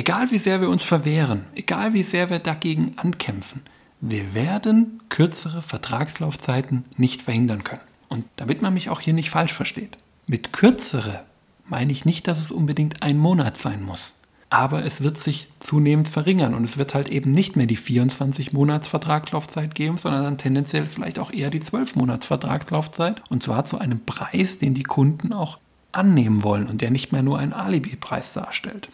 Egal 0.00 0.30
wie 0.30 0.38
sehr 0.38 0.62
wir 0.62 0.70
uns 0.70 0.82
verwehren, 0.82 1.44
egal 1.54 1.92
wie 1.92 2.04
sehr 2.04 2.30
wir 2.30 2.38
dagegen 2.38 2.94
ankämpfen, 2.96 3.60
wir 4.00 4.32
werden 4.32 5.02
kürzere 5.10 5.60
Vertragslaufzeiten 5.60 6.86
nicht 6.96 7.20
verhindern 7.20 7.64
können. 7.64 7.82
Und 8.08 8.24
damit 8.36 8.62
man 8.62 8.72
mich 8.72 8.88
auch 8.88 9.00
hier 9.00 9.12
nicht 9.12 9.28
falsch 9.28 9.52
versteht. 9.52 9.98
Mit 10.26 10.54
kürzere 10.54 11.26
meine 11.66 11.92
ich 11.92 12.06
nicht, 12.06 12.28
dass 12.28 12.40
es 12.40 12.50
unbedingt 12.50 13.02
ein 13.02 13.18
Monat 13.18 13.58
sein 13.58 13.82
muss. 13.82 14.14
Aber 14.48 14.86
es 14.86 15.02
wird 15.02 15.18
sich 15.18 15.48
zunehmend 15.60 16.08
verringern 16.08 16.54
und 16.54 16.64
es 16.64 16.78
wird 16.78 16.94
halt 16.94 17.10
eben 17.10 17.32
nicht 17.32 17.56
mehr 17.56 17.66
die 17.66 17.76
24 17.76 18.54
Monats 18.54 18.88
Vertragslaufzeit 18.88 19.74
geben, 19.74 19.98
sondern 19.98 20.24
dann 20.24 20.38
tendenziell 20.38 20.88
vielleicht 20.88 21.18
auch 21.18 21.30
eher 21.30 21.50
die 21.50 21.60
12 21.60 21.96
Monats 21.96 22.24
Vertragslaufzeit 22.24 23.20
und 23.28 23.42
zwar 23.42 23.66
zu 23.66 23.78
einem 23.78 24.00
Preis, 24.06 24.56
den 24.56 24.72
die 24.72 24.82
Kunden 24.82 25.34
auch 25.34 25.58
annehmen 25.92 26.42
wollen 26.42 26.66
und 26.66 26.80
der 26.80 26.90
nicht 26.90 27.12
mehr 27.12 27.22
nur 27.22 27.38
ein 27.38 27.52
Alibi-Preis 27.52 28.32
darstellt. 28.32 28.88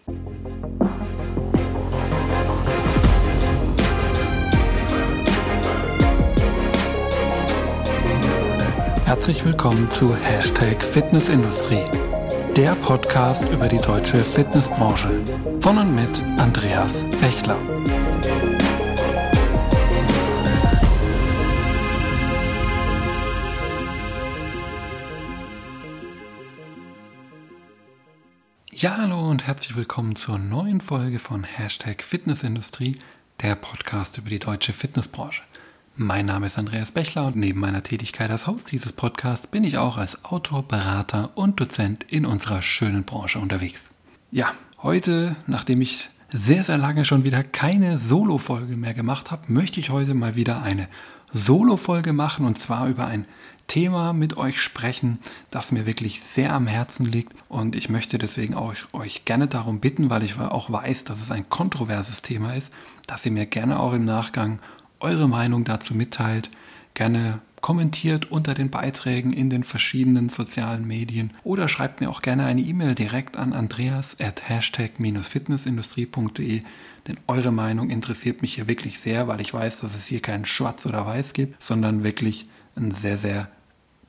Herzlich 9.05 9.45
willkommen 9.45 9.91
zu 9.91 10.15
Hashtag 10.17 10.83
Fitnessindustrie 10.83 11.85
der 12.57 12.75
Podcast 12.77 13.47
über 13.51 13.69
die 13.69 13.77
deutsche 13.77 14.25
Fitnessbranche. 14.25 15.11
Von 15.61 15.77
und 15.77 15.95
mit 15.95 16.23
Andreas 16.39 17.05
Bechler. 17.21 17.76
Ja, 28.79 28.99
hallo 28.99 29.31
und 29.31 29.47
herzlich 29.47 29.75
willkommen 29.75 30.17
zur 30.17 30.39
neuen 30.39 30.83
Folge 30.83 31.19
von 31.19 31.45
Hashtag 31.45 32.03
Fitnessindustrie, 32.03 32.97
der 33.41 33.55
Podcast 33.55 34.19
über 34.19 34.29
die 34.29 34.39
deutsche 34.39 34.75
Fitnessbranche. 34.75 35.41
Mein 35.97 36.27
Name 36.27 36.45
ist 36.45 36.59
Andreas 36.59 36.93
Bechler 36.93 37.29
und 37.29 37.37
neben 37.37 37.59
meiner 37.59 37.83
Tätigkeit 37.83 38.31
als 38.31 38.47
Host 38.47 38.71
dieses 38.71 38.93
Podcasts 38.93 39.47
bin 39.47 39.65
ich 39.65 39.79
auch 39.79 39.97
als 39.97 40.23
Autor, 40.27 40.63
Berater 40.63 41.31
und 41.37 41.59
Dozent 41.59 42.05
in 42.11 42.27
unserer 42.27 42.61
schönen 42.61 43.05
Branche 43.05 43.39
unterwegs. 43.39 43.81
Ja, 44.31 44.53
heute, 44.83 45.37
nachdem 45.47 45.81
ich 45.81 46.11
sehr, 46.29 46.63
sehr 46.63 46.77
lange 46.77 47.07
schon 47.07 47.25
wieder 47.25 47.43
keine 47.45 47.97
Solo-Folge 47.97 48.77
mehr 48.77 48.93
gemacht 48.93 49.31
habe, 49.31 49.51
möchte 49.51 49.81
ich 49.81 49.89
heute 49.89 50.13
mal 50.13 50.37
wieder 50.37 50.63
eine 50.63 50.87
Solo-Folge 51.33 52.13
machen 52.13 52.45
und 52.45 52.59
zwar 52.59 52.89
über 52.89 53.07
ein 53.07 53.25
Thema 53.67 54.13
mit 54.13 54.37
euch 54.37 54.61
sprechen, 54.61 55.19
das 55.51 55.73
mir 55.73 55.87
wirklich 55.87 56.21
sehr 56.21 56.53
am 56.53 56.67
Herzen 56.67 57.05
liegt 57.05 57.33
und 57.49 57.77
ich 57.77 57.89
möchte 57.89 58.19
deswegen 58.19 58.55
auch 58.55 58.75
euch 58.93 59.25
gerne 59.25 59.49
darum 59.49 59.81
bitten, 59.81 60.11
weil 60.11 60.23
ich 60.23 60.39
auch 60.39 60.71
weiß, 60.71 61.05
dass 61.05 61.21
es 61.21 61.31
ein 61.31 61.49
kontroverses 61.49 62.23
Thema 62.23 62.55
ist, 62.55 62.73
dass 63.07 63.25
ihr 63.27 63.33
mir 63.33 63.47
gerne 63.47 63.81
auch 63.81 63.93
im 63.93 64.05
Nachgang 64.05 64.61
eure 65.01 65.29
Meinung 65.29 65.65
dazu 65.65 65.95
mitteilt. 65.95 66.51
Gerne 66.95 67.41
kommentiert 67.61 68.31
unter 68.31 68.55
den 68.55 68.71
Beiträgen 68.71 69.33
in 69.33 69.51
den 69.51 69.65
verschiedenen 69.65 70.29
sozialen 70.29 70.87
Medien 70.87 71.33
oder 71.43 71.69
schreibt 71.69 72.01
mir 72.01 72.09
auch 72.11 72.23
gerne 72.23 72.45
eine 72.45 72.61
E-Mail 72.61 72.95
direkt 72.95 73.37
an 73.37 73.53
andreas 73.53 74.17
at 74.21 74.49
hashtag-fitnessindustrie.de, 74.49 76.61
denn 77.09 77.17
eure 77.27 77.51
Meinung 77.51 77.91
interessiert 77.91 78.43
mich 78.43 78.55
hier 78.55 78.69
wirklich 78.69 79.01
sehr, 79.01 79.27
weil 79.27 79.41
ich 79.41 79.53
weiß, 79.53 79.81
dass 79.81 79.97
es 79.97 80.07
hier 80.07 80.21
kein 80.21 80.45
Schwarz 80.45 80.87
oder 80.87 81.05
Weiß 81.07 81.33
gibt, 81.33 81.61
sondern 81.63 82.05
wirklich 82.05 82.49
ein 82.77 82.93
sehr, 82.93 83.19
sehr 83.19 83.49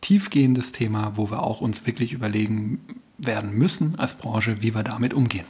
tiefgehendes 0.01 0.71
Thema, 0.71 1.13
wo 1.15 1.29
wir 1.29 1.43
auch 1.43 1.61
uns 1.61 1.85
wirklich 1.85 2.13
überlegen 2.13 2.79
werden 3.17 3.51
müssen 3.51 3.97
als 3.97 4.15
Branche, 4.15 4.61
wie 4.61 4.75
wir 4.75 4.83
damit 4.83 5.13
umgehen. 5.13 5.45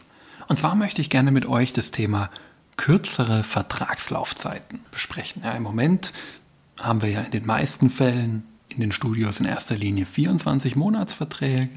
Und 0.47 0.59
zwar 0.59 0.75
möchte 0.75 1.01
ich 1.01 1.09
gerne 1.09 1.31
mit 1.31 1.45
euch 1.45 1.73
das 1.73 1.91
Thema 1.91 2.29
kürzere 2.77 3.43
Vertragslaufzeiten 3.43 4.79
besprechen. 4.91 5.41
Ja, 5.43 5.51
Im 5.51 5.63
Moment 5.63 6.13
haben 6.79 7.01
wir 7.01 7.09
ja 7.09 7.21
in 7.21 7.31
den 7.31 7.45
meisten 7.45 7.89
Fällen 7.89 8.43
in 8.69 8.81
den 8.81 8.91
Studios 8.91 9.39
in 9.39 9.45
erster 9.45 9.75
Linie 9.75 10.05
24 10.05 10.75
Monatsverträge 10.75 11.69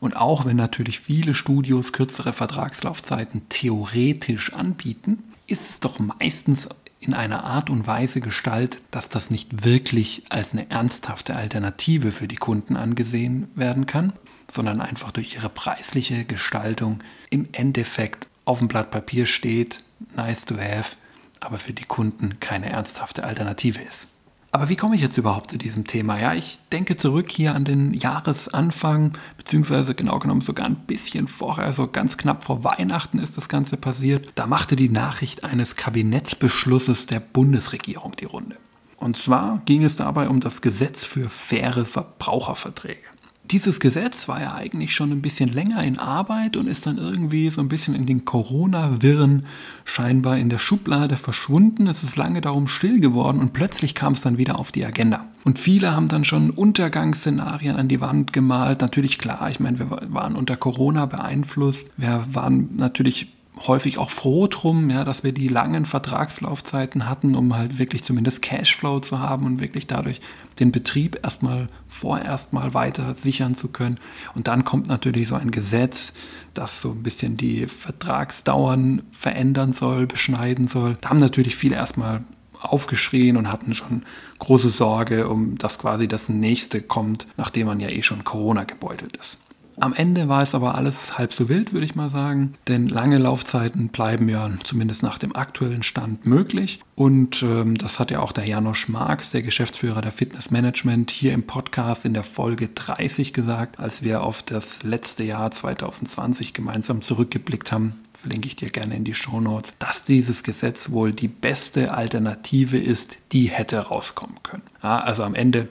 und 0.00 0.16
auch 0.16 0.44
wenn 0.44 0.56
natürlich 0.56 1.00
viele 1.00 1.34
Studios 1.34 1.92
kürzere 1.92 2.32
Vertragslaufzeiten 2.32 3.48
theoretisch 3.48 4.52
anbieten, 4.52 5.22
ist 5.46 5.70
es 5.70 5.80
doch 5.80 5.98
meistens 5.98 6.68
in 7.02 7.14
einer 7.14 7.42
Art 7.42 7.68
und 7.68 7.86
Weise 7.86 8.20
gestaltet, 8.20 8.80
dass 8.92 9.08
das 9.08 9.28
nicht 9.28 9.64
wirklich 9.64 10.22
als 10.28 10.52
eine 10.52 10.70
ernsthafte 10.70 11.34
Alternative 11.34 12.12
für 12.12 12.28
die 12.28 12.36
Kunden 12.36 12.76
angesehen 12.76 13.50
werden 13.56 13.86
kann, 13.86 14.12
sondern 14.48 14.80
einfach 14.80 15.10
durch 15.10 15.34
ihre 15.34 15.48
preisliche 15.48 16.24
Gestaltung 16.24 17.02
im 17.28 17.48
Endeffekt 17.50 18.28
auf 18.44 18.60
dem 18.60 18.68
Blatt 18.68 18.92
Papier 18.92 19.26
steht, 19.26 19.82
nice 20.14 20.44
to 20.44 20.56
have, 20.56 20.96
aber 21.40 21.58
für 21.58 21.72
die 21.72 21.84
Kunden 21.84 22.38
keine 22.38 22.70
ernsthafte 22.70 23.24
Alternative 23.24 23.80
ist. 23.82 24.06
Aber 24.54 24.68
wie 24.68 24.76
komme 24.76 24.96
ich 24.96 25.00
jetzt 25.00 25.16
überhaupt 25.16 25.50
zu 25.50 25.56
diesem 25.56 25.86
Thema? 25.86 26.20
Ja, 26.20 26.34
ich 26.34 26.58
denke 26.70 26.98
zurück 26.98 27.30
hier 27.30 27.54
an 27.54 27.64
den 27.64 27.94
Jahresanfang, 27.94 29.16
beziehungsweise 29.38 29.94
genau 29.94 30.18
genommen 30.18 30.42
sogar 30.42 30.66
ein 30.66 30.76
bisschen 30.76 31.26
vorher, 31.26 31.72
so 31.72 31.86
ganz 31.88 32.18
knapp 32.18 32.44
vor 32.44 32.62
Weihnachten 32.62 33.18
ist 33.18 33.38
das 33.38 33.48
Ganze 33.48 33.78
passiert. 33.78 34.30
Da 34.34 34.46
machte 34.46 34.76
die 34.76 34.90
Nachricht 34.90 35.44
eines 35.44 35.76
Kabinettsbeschlusses 35.76 37.06
der 37.06 37.20
Bundesregierung 37.20 38.14
die 38.16 38.26
Runde. 38.26 38.56
Und 38.98 39.16
zwar 39.16 39.62
ging 39.64 39.84
es 39.84 39.96
dabei 39.96 40.28
um 40.28 40.38
das 40.38 40.60
Gesetz 40.60 41.02
für 41.02 41.30
faire 41.30 41.86
Verbraucherverträge 41.86 43.11
dieses 43.52 43.80
Gesetz 43.80 44.28
war 44.28 44.40
ja 44.40 44.54
eigentlich 44.54 44.94
schon 44.94 45.12
ein 45.12 45.20
bisschen 45.20 45.52
länger 45.52 45.84
in 45.84 45.98
Arbeit 45.98 46.56
und 46.56 46.66
ist 46.66 46.86
dann 46.86 46.96
irgendwie 46.96 47.50
so 47.50 47.60
ein 47.60 47.68
bisschen 47.68 47.94
in 47.94 48.06
den 48.06 48.24
Corona-Wirren 48.24 49.44
scheinbar 49.84 50.38
in 50.38 50.48
der 50.48 50.58
Schublade 50.58 51.16
verschwunden. 51.16 51.86
Es 51.86 52.02
ist 52.02 52.16
lange 52.16 52.40
darum 52.40 52.66
still 52.66 52.98
geworden 52.98 53.40
und 53.40 53.52
plötzlich 53.52 53.94
kam 53.94 54.14
es 54.14 54.22
dann 54.22 54.38
wieder 54.38 54.58
auf 54.58 54.72
die 54.72 54.86
Agenda. 54.86 55.26
Und 55.44 55.58
viele 55.58 55.94
haben 55.94 56.06
dann 56.06 56.24
schon 56.24 56.50
Untergangsszenarien 56.50 57.76
an 57.76 57.88
die 57.88 58.00
Wand 58.00 58.32
gemalt. 58.32 58.80
Natürlich 58.80 59.18
klar, 59.18 59.50
ich 59.50 59.60
meine, 59.60 59.78
wir 59.78 59.90
waren 59.90 60.34
unter 60.34 60.56
Corona 60.56 61.06
beeinflusst. 61.06 61.90
Wir 61.96 62.24
waren 62.32 62.70
natürlich 62.76 63.28
häufig 63.66 63.98
auch 63.98 64.10
froh 64.10 64.46
drum, 64.46 64.90
ja, 64.90 65.04
dass 65.04 65.24
wir 65.24 65.32
die 65.32 65.48
langen 65.48 65.84
Vertragslaufzeiten 65.84 67.08
hatten, 67.08 67.34
um 67.34 67.54
halt 67.54 67.78
wirklich 67.78 68.02
zumindest 68.02 68.42
Cashflow 68.42 69.00
zu 69.00 69.20
haben 69.20 69.46
und 69.46 69.60
wirklich 69.60 69.86
dadurch 69.86 70.20
den 70.58 70.72
Betrieb 70.72 71.18
erstmal 71.22 71.68
vorerst 71.88 72.52
mal 72.52 72.74
weiter 72.74 73.14
sichern 73.14 73.54
zu 73.54 73.68
können. 73.68 73.98
Und 74.34 74.48
dann 74.48 74.64
kommt 74.64 74.88
natürlich 74.88 75.28
so 75.28 75.34
ein 75.34 75.50
Gesetz, 75.50 76.12
das 76.54 76.80
so 76.80 76.90
ein 76.90 77.02
bisschen 77.02 77.36
die 77.36 77.66
Vertragsdauern 77.66 79.02
verändern 79.10 79.72
soll, 79.72 80.06
beschneiden 80.06 80.68
soll. 80.68 80.94
Da 81.00 81.10
haben 81.10 81.18
natürlich 81.18 81.56
viele 81.56 81.76
erstmal 81.76 82.22
aufgeschrien 82.62 83.36
und 83.36 83.50
hatten 83.50 83.74
schon 83.74 84.04
große 84.38 84.70
Sorge, 84.70 85.28
um 85.28 85.58
dass 85.58 85.78
quasi 85.78 86.08
das 86.08 86.28
nächste 86.28 86.80
kommt, 86.80 87.26
nachdem 87.36 87.66
man 87.66 87.80
ja 87.80 87.88
eh 87.88 88.02
schon 88.02 88.24
Corona 88.24 88.64
gebeutelt 88.64 89.16
ist. 89.16 89.38
Am 89.80 89.94
Ende 89.94 90.28
war 90.28 90.42
es 90.42 90.54
aber 90.54 90.74
alles 90.74 91.18
halb 91.18 91.32
so 91.32 91.48
wild, 91.48 91.72
würde 91.72 91.86
ich 91.86 91.94
mal 91.94 92.10
sagen, 92.10 92.54
denn 92.68 92.88
lange 92.88 93.18
Laufzeiten 93.18 93.88
bleiben 93.88 94.28
ja 94.28 94.50
zumindest 94.64 95.02
nach 95.02 95.18
dem 95.18 95.34
aktuellen 95.34 95.82
Stand 95.82 96.26
möglich. 96.26 96.80
Und 96.94 97.42
ähm, 97.42 97.76
das 97.76 97.98
hat 97.98 98.10
ja 98.10 98.20
auch 98.20 98.32
der 98.32 98.44
Janosch 98.44 98.88
Marx, 98.88 99.30
der 99.30 99.42
Geschäftsführer 99.42 100.02
der 100.02 100.12
Fitness 100.12 100.50
Management, 100.50 101.10
hier 101.10 101.32
im 101.32 101.44
Podcast 101.44 102.04
in 102.04 102.14
der 102.14 102.22
Folge 102.22 102.68
30 102.68 103.32
gesagt, 103.32 103.80
als 103.80 104.02
wir 104.02 104.22
auf 104.22 104.42
das 104.42 104.82
letzte 104.82 105.24
Jahr 105.24 105.50
2020 105.50 106.52
gemeinsam 106.52 107.00
zurückgeblickt 107.00 107.72
haben. 107.72 108.00
Verlinke 108.14 108.46
ich 108.46 108.56
dir 108.56 108.70
gerne 108.70 108.94
in 108.94 109.04
die 109.04 109.14
Show 109.14 109.40
Notes, 109.40 109.72
dass 109.78 110.04
dieses 110.04 110.44
Gesetz 110.44 110.90
wohl 110.90 111.12
die 111.12 111.28
beste 111.28 111.92
Alternative 111.92 112.78
ist, 112.78 113.18
die 113.32 113.46
hätte 113.46 113.78
rauskommen 113.78 114.36
können. 114.42 114.62
Ja, 114.82 115.00
also 115.00 115.24
am 115.24 115.34
Ende 115.34 115.68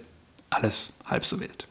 alles 0.49 0.91
halb 1.05 1.23
so 1.23 1.39
wild. 1.39 1.67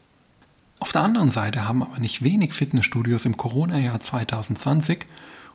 Auf 0.81 0.91
der 0.93 1.03
anderen 1.03 1.29
Seite 1.29 1.67
haben 1.67 1.83
aber 1.83 1.99
nicht 1.99 2.23
wenig 2.23 2.55
Fitnessstudios 2.55 3.25
im 3.25 3.37
Corona-Jahr 3.37 3.99
2020, 3.99 5.05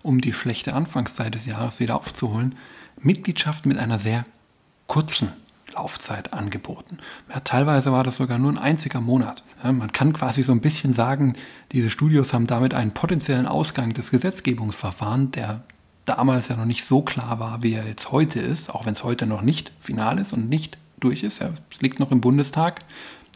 um 0.04 0.20
die 0.20 0.32
schlechte 0.32 0.72
Anfangszeit 0.72 1.34
des 1.34 1.46
Jahres 1.46 1.80
wieder 1.80 1.96
aufzuholen, 1.96 2.54
Mitgliedschaft 3.00 3.66
mit 3.66 3.76
einer 3.76 3.98
sehr 3.98 4.22
kurzen 4.86 5.32
Laufzeit 5.74 6.32
angeboten. 6.32 6.98
Ja, 7.28 7.40
teilweise 7.40 7.90
war 7.90 8.04
das 8.04 8.18
sogar 8.18 8.38
nur 8.38 8.52
ein 8.52 8.56
einziger 8.56 9.00
Monat. 9.00 9.42
Ja, 9.64 9.72
man 9.72 9.90
kann 9.90 10.12
quasi 10.12 10.44
so 10.44 10.52
ein 10.52 10.60
bisschen 10.60 10.94
sagen, 10.94 11.32
diese 11.72 11.90
Studios 11.90 12.32
haben 12.32 12.46
damit 12.46 12.72
einen 12.72 12.94
potenziellen 12.94 13.46
Ausgang 13.46 13.94
des 13.94 14.12
Gesetzgebungsverfahrens, 14.12 15.32
der 15.32 15.64
damals 16.04 16.46
ja 16.46 16.56
noch 16.56 16.66
nicht 16.66 16.84
so 16.84 17.02
klar 17.02 17.40
war, 17.40 17.64
wie 17.64 17.72
er 17.72 17.84
jetzt 17.84 18.12
heute 18.12 18.38
ist, 18.38 18.70
auch 18.70 18.86
wenn 18.86 18.94
es 18.94 19.02
heute 19.02 19.26
noch 19.26 19.42
nicht 19.42 19.72
final 19.80 20.20
ist 20.20 20.32
und 20.32 20.48
nicht 20.48 20.78
durch 21.00 21.24
ist. 21.24 21.40
Ja, 21.40 21.50
es 21.72 21.80
liegt 21.80 21.98
noch 21.98 22.12
im 22.12 22.20
Bundestag. 22.20 22.84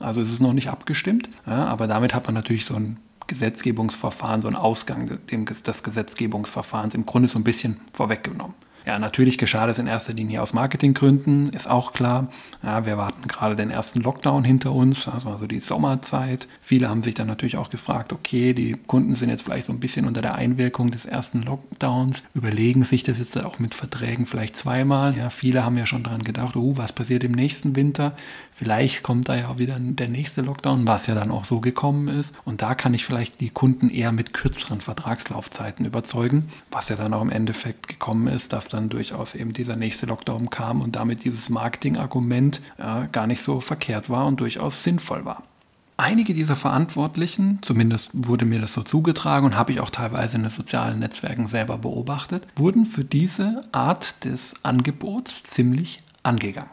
Also 0.01 0.21
es 0.23 0.33
ist 0.33 0.41
noch 0.41 0.55
nicht 0.55 0.71
abgestimmt, 0.71 1.29
ja, 1.47 1.67
aber 1.67 1.87
damit 1.87 2.15
hat 2.15 2.27
man 2.27 2.35
natürlich 2.35 2.65
so 2.65 2.75
ein 2.75 2.97
Gesetzgebungsverfahren, 3.27 4.43
so 4.43 4.49
einen 4.49 4.57
Ausgang 4.57 5.21
des 5.29 5.83
Gesetzgebungsverfahrens 5.83 6.95
im 6.95 7.07
Grunde 7.07 7.29
so 7.29 7.39
ein 7.39 7.45
bisschen 7.45 7.81
vorweggenommen. 7.93 8.57
Ja, 8.87 8.99
natürlich 8.99 9.39
geschah 9.39 9.67
das 9.67 9.79
in 9.79 9.87
erster 9.87 10.15
Linie 10.15 10.43
aus 10.43 10.53
Marketinggründen, 10.53 11.51
ist 11.51 11.69
auch 11.69 11.93
klar. 11.93 12.29
Ja, 12.63 12.87
wir 12.87 12.97
warten 12.97 13.29
gerade 13.29 13.57
den 13.57 13.71
ersten 13.71 14.01
Lockdown 14.01 14.45
hinter 14.45 14.73
uns, 14.73 15.05
das 15.05 15.25
war 15.25 15.39
so 15.39 15.47
die 15.47 15.61
Sommerzeit. 15.61 16.49
Viele 16.63 16.89
haben 16.89 17.03
sich 17.03 17.15
dann 17.15 17.27
natürlich 17.27 17.57
auch 17.57 17.71
gefragt, 17.71 18.13
okay, 18.13 18.55
die 18.55 18.77
Kunden 18.87 19.15
sind 19.15 19.29
jetzt 19.29 19.43
vielleicht 19.43 19.67
so 19.67 19.73
ein 19.73 19.81
bisschen 19.81 20.07
unter 20.07 20.23
der 20.23 20.35
Einwirkung 20.35 20.91
des 20.91 21.05
ersten 21.05 21.43
Lockdowns, 21.43 22.23
überlegen 22.35 22.83
sich 22.83 23.03
das 23.03 23.19
jetzt 23.19 23.37
auch 23.43 23.59
mit 23.59 23.75
Verträgen 23.75 24.27
vielleicht 24.27 24.57
zweimal. 24.57 25.17
Ja, 25.17 25.31
viele 25.31 25.65
haben 25.65 25.77
ja 25.77 25.87
schon 25.87 26.03
daran 26.03 26.23
gedacht, 26.23 26.57
oh, 26.57 26.77
was 26.77 26.93
passiert 26.93 27.23
im 27.23 27.33
nächsten 27.33 27.77
Winter? 27.77 28.15
Vielleicht 28.51 29.03
kommt 29.03 29.29
da 29.29 29.37
ja 29.37 29.59
wieder 29.59 29.77
der 29.79 30.09
nächste 30.09 30.43
Lockdown, 30.43 30.87
was 30.87 31.07
ja 31.07 31.15
dann 31.15 31.31
auch 31.31 31.45
so 31.45 31.61
gekommen 31.61 32.09
ist. 32.09 32.33
Und 32.45 32.63
da 32.63 32.75
kann 32.75 32.95
ich 32.95 33.05
vielleicht 33.05 33.41
die 33.41 33.51
Kunden 33.51 33.91
eher 33.91 34.13
mit 34.13 34.33
kürzeren 34.33 34.81
Vertragslaufzeiten 34.81 35.87
überzeugen, 35.87 36.51
was 36.71 36.89
ja 36.89 36.97
dann 36.97 37.15
auch 37.15 37.23
im 37.23 37.31
Endeffekt 37.31 37.89
gekommen 37.89 38.27
ist, 38.27 38.53
dass 38.53 38.69
dann 38.71 38.89
durchaus 38.89 39.35
eben 39.35 39.53
dieser 39.53 39.77
nächste 39.77 40.07
Lockdown 40.07 40.51
kam 40.51 40.81
und 40.81 40.97
damit 40.97 41.25
dieses 41.25 41.51
Marketingargument 41.51 42.61
ja, 42.79 43.07
gar 43.07 43.27
nicht 43.27 43.43
so 43.43 43.61
verkehrt 43.61 44.09
war 44.09 44.27
und 44.27 44.41
durchaus 44.41 44.83
sinnvoll 44.83 45.25
war. 45.25 45.43
Einige 45.97 46.33
dieser 46.33 46.57
Verantwortlichen, 46.57 47.59
zumindest 47.61 48.09
wurde 48.15 48.47
mir 48.47 48.59
das 48.59 48.73
so 48.73 48.83
zugetragen 48.83 49.45
und 49.45 49.57
habe 49.57 49.73
ich 49.73 49.81
auch 49.81 49.91
teilweise 49.91 50.37
in 50.37 50.45
den 50.45 50.51
sozialen 50.51 50.99
Netzwerken 50.99 51.49
selber 51.49 51.77
beobachtet, 51.77 52.47
wurden 52.57 52.87
für 52.87 53.05
diese 53.05 53.65
Art 53.73 54.25
des 54.25 54.55
Angebots 54.63 55.43
ziemlich 55.43 55.99
angegangen. 56.23 56.71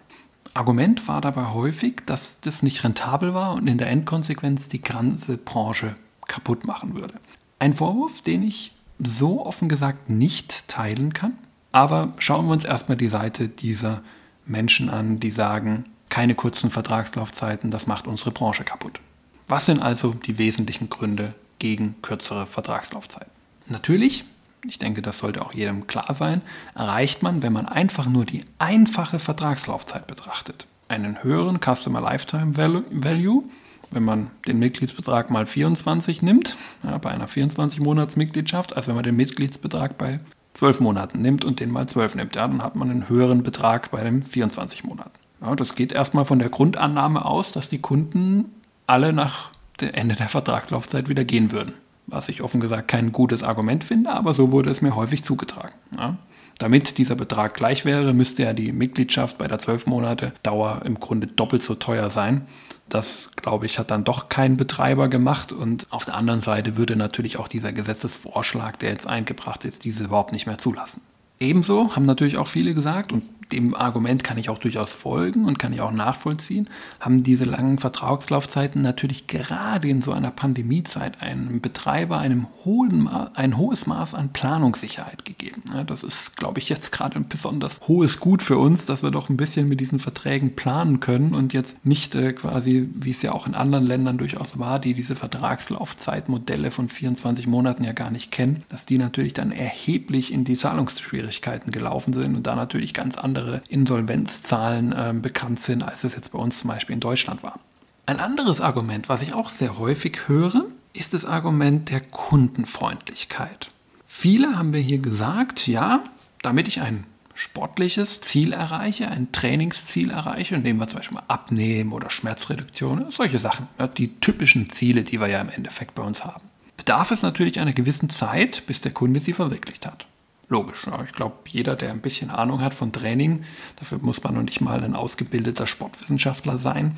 Argument 0.53 1.07
war 1.09 1.19
dabei 1.19 1.47
häufig, 1.47 2.03
dass 2.05 2.39
das 2.39 2.63
nicht 2.63 2.83
rentabel 2.83 3.33
war 3.33 3.55
und 3.55 3.67
in 3.67 3.77
der 3.77 3.89
Endkonsequenz 3.89 4.69
die 4.69 4.81
ganze 4.81 5.37
Branche 5.37 5.95
kaputt 6.27 6.65
machen 6.65 6.95
würde. 6.95 7.15
Ein 7.59 7.73
Vorwurf, 7.73 8.21
den 8.21 8.43
ich 8.43 8.71
so 8.97 9.45
offen 9.45 9.69
gesagt 9.69 10.09
nicht 10.09 10.67
teilen 10.67 11.13
kann. 11.13 11.33
Aber 11.77 12.11
schauen 12.17 12.47
wir 12.47 12.53
uns 12.53 12.65
erstmal 12.65 12.97
die 12.97 13.07
Seite 13.07 13.49
dieser 13.49 14.01
Menschen 14.47 14.89
an, 14.89 15.19
die 15.19 15.29
sagen, 15.29 15.85
keine 16.09 16.33
kurzen 16.33 16.71
Vertragslaufzeiten, 16.71 17.69
das 17.69 17.85
macht 17.85 18.07
unsere 18.07 18.31
Branche 18.31 18.63
kaputt. 18.63 18.99
Was 19.45 19.67
sind 19.67 19.79
also 19.79 20.15
die 20.15 20.39
wesentlichen 20.39 20.89
Gründe 20.89 21.35
gegen 21.59 21.93
kürzere 22.01 22.47
Vertragslaufzeiten? 22.47 23.31
Natürlich, 23.67 24.25
ich 24.65 24.79
denke, 24.79 25.03
das 25.03 25.19
sollte 25.19 25.45
auch 25.45 25.53
jedem 25.53 25.85
klar 25.85 26.15
sein, 26.15 26.41
erreicht 26.73 27.21
man, 27.21 27.43
wenn 27.43 27.53
man 27.53 27.67
einfach 27.67 28.07
nur 28.07 28.25
die 28.25 28.41
einfache 28.57 29.19
Vertragslaufzeit 29.19 30.07
betrachtet, 30.07 30.65
einen 30.87 31.21
höheren 31.21 31.59
Customer 31.59 32.01
Lifetime 32.01 32.57
Value 32.57 33.43
wenn 33.91 34.03
man 34.03 34.31
den 34.45 34.59
Mitgliedsbetrag 34.59 35.29
mal 35.29 35.45
24 35.45 36.21
nimmt, 36.21 36.57
ja, 36.83 36.97
bei 36.97 37.09
einer 37.09 37.29
24-Monats-Mitgliedschaft, 37.29 38.75
als 38.75 38.87
wenn 38.87 38.95
man 38.95 39.03
den 39.05 39.15
Mitgliedsbetrag 39.15 39.97
bei 39.97 40.19
12 40.57 40.79
Monaten 40.79 41.21
nimmt 41.21 41.45
und 41.45 41.59
den 41.59 41.69
mal 41.69 41.87
12 41.87 42.15
nimmt. 42.15 42.35
Ja, 42.35 42.47
dann 42.47 42.63
hat 42.63 42.75
man 42.75 42.89
einen 42.89 43.09
höheren 43.09 43.43
Betrag 43.43 43.91
bei 43.91 44.03
den 44.03 44.23
24 44.23 44.83
Monaten. 44.83 45.11
Ja, 45.39 45.55
das 45.55 45.75
geht 45.75 45.91
erstmal 45.91 46.25
von 46.25 46.39
der 46.39 46.49
Grundannahme 46.49 47.25
aus, 47.25 47.51
dass 47.51 47.69
die 47.69 47.77
Kunden 47.77 48.45
alle 48.87 49.13
nach 49.13 49.51
Ende 49.79 50.15
der 50.15 50.29
Vertragslaufzeit 50.29 51.09
wieder 51.09 51.25
gehen 51.25 51.51
würden. 51.51 51.73
Was 52.07 52.27
ich 52.27 52.41
offen 52.41 52.59
gesagt 52.59 52.87
kein 52.87 53.11
gutes 53.11 53.43
Argument 53.43 53.83
finde, 53.83 54.11
aber 54.11 54.33
so 54.33 54.51
wurde 54.51 54.71
es 54.71 54.81
mir 54.81 54.95
häufig 54.95 55.23
zugetragen. 55.23 55.75
Ja. 55.95 56.17
Damit 56.59 56.97
dieser 56.97 57.15
Betrag 57.15 57.53
gleich 57.53 57.85
wäre, 57.85 58.13
müsste 58.13 58.43
ja 58.43 58.53
die 58.53 58.71
Mitgliedschaft 58.71 59.37
bei 59.37 59.47
der 59.47 59.59
12 59.59 59.85
Monate 59.85 60.33
Dauer 60.43 60.81
im 60.85 60.99
Grunde 60.99 61.27
doppelt 61.27 61.61
so 61.61 61.75
teuer 61.75 62.09
sein. 62.09 62.47
Das, 62.89 63.29
glaube 63.35 63.65
ich, 63.65 63.79
hat 63.79 63.91
dann 63.91 64.03
doch 64.03 64.29
kein 64.29 64.57
Betreiber 64.57 65.07
gemacht. 65.07 65.51
Und 65.51 65.87
auf 65.91 66.05
der 66.05 66.15
anderen 66.15 66.41
Seite 66.41 66.77
würde 66.77 66.95
natürlich 66.95 67.37
auch 67.37 67.47
dieser 67.47 67.73
Gesetzesvorschlag, 67.73 68.79
der 68.79 68.91
jetzt 68.91 69.07
eingebracht 69.07 69.65
ist, 69.65 69.83
diese 69.83 70.05
überhaupt 70.05 70.31
nicht 70.31 70.47
mehr 70.47 70.57
zulassen. 70.57 71.01
Ebenso 71.39 71.95
haben 71.95 72.03
natürlich 72.03 72.37
auch 72.37 72.47
viele 72.47 72.73
gesagt, 72.73 73.11
und 73.11 73.23
dem 73.51 73.75
Argument 73.75 74.23
kann 74.23 74.37
ich 74.37 74.49
auch 74.49 74.57
durchaus 74.57 74.91
folgen 74.91 75.45
und 75.45 75.59
kann 75.59 75.73
ich 75.73 75.81
auch 75.81 75.91
nachvollziehen, 75.91 76.69
haben 76.99 77.23
diese 77.23 77.45
langen 77.45 77.79
Vertragslaufzeiten 77.79 78.81
natürlich 78.81 79.27
gerade 79.27 79.87
in 79.87 80.01
so 80.01 80.11
einer 80.11 80.31
Pandemiezeit 80.31 81.21
einem 81.21 81.61
Betreiber 81.61 82.19
einem 82.19 82.47
hohen, 82.65 83.07
ein 83.07 83.57
hohes 83.57 83.87
Maß 83.87 84.13
an 84.13 84.33
Planungssicherheit 84.33 85.25
gegeben. 85.25 85.63
Das 85.87 86.03
ist, 86.03 86.35
glaube 86.37 86.59
ich, 86.59 86.69
jetzt 86.69 86.91
gerade 86.91 87.15
ein 87.15 87.27
besonders 87.27 87.79
hohes 87.87 88.19
Gut 88.19 88.43
für 88.43 88.57
uns, 88.57 88.85
dass 88.85 89.03
wir 89.03 89.11
doch 89.11 89.29
ein 89.29 89.37
bisschen 89.37 89.69
mit 89.69 89.79
diesen 89.79 89.99
Verträgen 89.99 90.55
planen 90.55 90.99
können 90.99 91.33
und 91.33 91.53
jetzt 91.53 91.85
nicht 91.85 92.15
äh, 92.15 92.33
quasi, 92.33 92.89
wie 92.93 93.11
es 93.11 93.21
ja 93.21 93.31
auch 93.31 93.47
in 93.47 93.55
anderen 93.55 93.85
Ländern 93.85 94.17
durchaus 94.17 94.59
war, 94.59 94.79
die 94.79 94.93
diese 94.93 95.15
Vertragslaufzeitmodelle 95.15 96.71
von 96.71 96.89
24 96.89 97.47
Monaten 97.47 97.83
ja 97.83 97.93
gar 97.93 98.11
nicht 98.11 98.31
kennen, 98.31 98.63
dass 98.69 98.85
die 98.85 98.97
natürlich 98.97 99.33
dann 99.33 99.51
erheblich 99.51 100.33
in 100.33 100.43
die 100.43 100.57
Zahlungsschwierigkeiten 100.57 101.71
gelaufen 101.71 102.13
sind 102.13 102.35
und 102.35 102.47
da 102.47 102.55
natürlich 102.55 102.93
ganz 102.93 103.17
andere 103.17 103.36
andere 103.37 103.61
Insolvenzzahlen 103.69 104.91
äh, 104.91 105.13
bekannt 105.13 105.59
sind, 105.59 105.83
als 105.83 106.03
es 106.03 106.15
jetzt 106.15 106.31
bei 106.31 106.39
uns 106.39 106.59
zum 106.59 106.69
Beispiel 106.69 106.93
in 106.93 106.99
Deutschland 106.99 107.43
war. 107.43 107.59
Ein 108.05 108.19
anderes 108.19 108.61
Argument, 108.61 109.09
was 109.09 109.21
ich 109.21 109.33
auch 109.33 109.49
sehr 109.49 109.77
häufig 109.77 110.27
höre, 110.27 110.65
ist 110.93 111.13
das 111.13 111.25
Argument 111.25 111.89
der 111.89 112.01
Kundenfreundlichkeit. 112.01 113.69
Viele 114.07 114.57
haben 114.57 114.73
wir 114.73 114.79
hier 114.79 114.99
gesagt, 114.99 115.67
ja, 115.67 116.03
damit 116.41 116.67
ich 116.67 116.81
ein 116.81 117.03
sportliches 117.33 118.21
Ziel 118.21 118.53
erreiche, 118.53 119.09
ein 119.09 119.31
Trainingsziel 119.31 120.09
erreiche, 120.09 120.55
indem 120.55 120.77
wir 120.79 120.87
zum 120.87 120.99
Beispiel 120.99 121.19
abnehmen 121.27 121.91
oder 121.91 122.09
Schmerzreduktion, 122.09 123.11
solche 123.11 123.37
Sachen, 123.37 123.67
ja, 123.77 123.87
die 123.87 124.19
typischen 124.19 124.71
Ziele, 124.71 125.03
die 125.03 125.19
wir 125.19 125.27
ja 125.27 125.41
im 125.41 125.49
Endeffekt 125.49 125.93
bei 125.93 126.01
uns 126.01 126.25
haben, 126.25 126.49
bedarf 126.77 127.11
es 127.11 127.21
natürlich 127.21 127.59
einer 127.59 127.73
gewissen 127.73 128.09
Zeit, 128.09 128.63
bis 128.65 128.81
der 128.81 128.91
Kunde 128.91 129.19
sie 129.19 129.33
verwirklicht 129.33 129.85
hat. 129.85 130.07
Logisch. 130.49 130.85
Ja. 130.85 131.03
Ich 131.03 131.11
glaube, 131.11 131.35
jeder, 131.49 131.75
der 131.75 131.91
ein 131.91 132.01
bisschen 132.01 132.29
Ahnung 132.29 132.61
hat 132.61 132.73
von 132.73 132.91
Training, 132.91 133.43
dafür 133.77 133.99
muss 133.99 134.23
man 134.23 134.35
noch 134.35 134.43
nicht 134.43 134.61
mal 134.61 134.83
ein 134.83 134.95
ausgebildeter 134.95 135.67
Sportwissenschaftler 135.67 136.57
sein, 136.57 136.97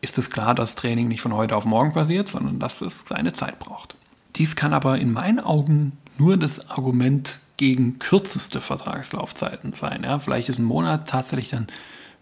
ist 0.00 0.16
es 0.16 0.30
klar, 0.30 0.54
dass 0.54 0.76
Training 0.76 1.08
nicht 1.08 1.20
von 1.20 1.34
heute 1.34 1.56
auf 1.56 1.66
morgen 1.66 1.92
passiert, 1.92 2.28
sondern 2.28 2.58
dass 2.58 2.80
es 2.80 3.04
seine 3.06 3.34
Zeit 3.34 3.58
braucht. 3.58 3.96
Dies 4.36 4.56
kann 4.56 4.72
aber 4.72 4.98
in 4.98 5.12
meinen 5.12 5.40
Augen 5.40 5.98
nur 6.16 6.36
das 6.36 6.70
Argument 6.70 7.38
gegen 7.58 7.98
kürzeste 7.98 8.62
Vertragslaufzeiten 8.62 9.74
sein. 9.74 10.04
Ja, 10.04 10.18
vielleicht 10.18 10.48
ist 10.48 10.58
ein 10.58 10.64
Monat 10.64 11.08
tatsächlich 11.08 11.50
dann 11.50 11.66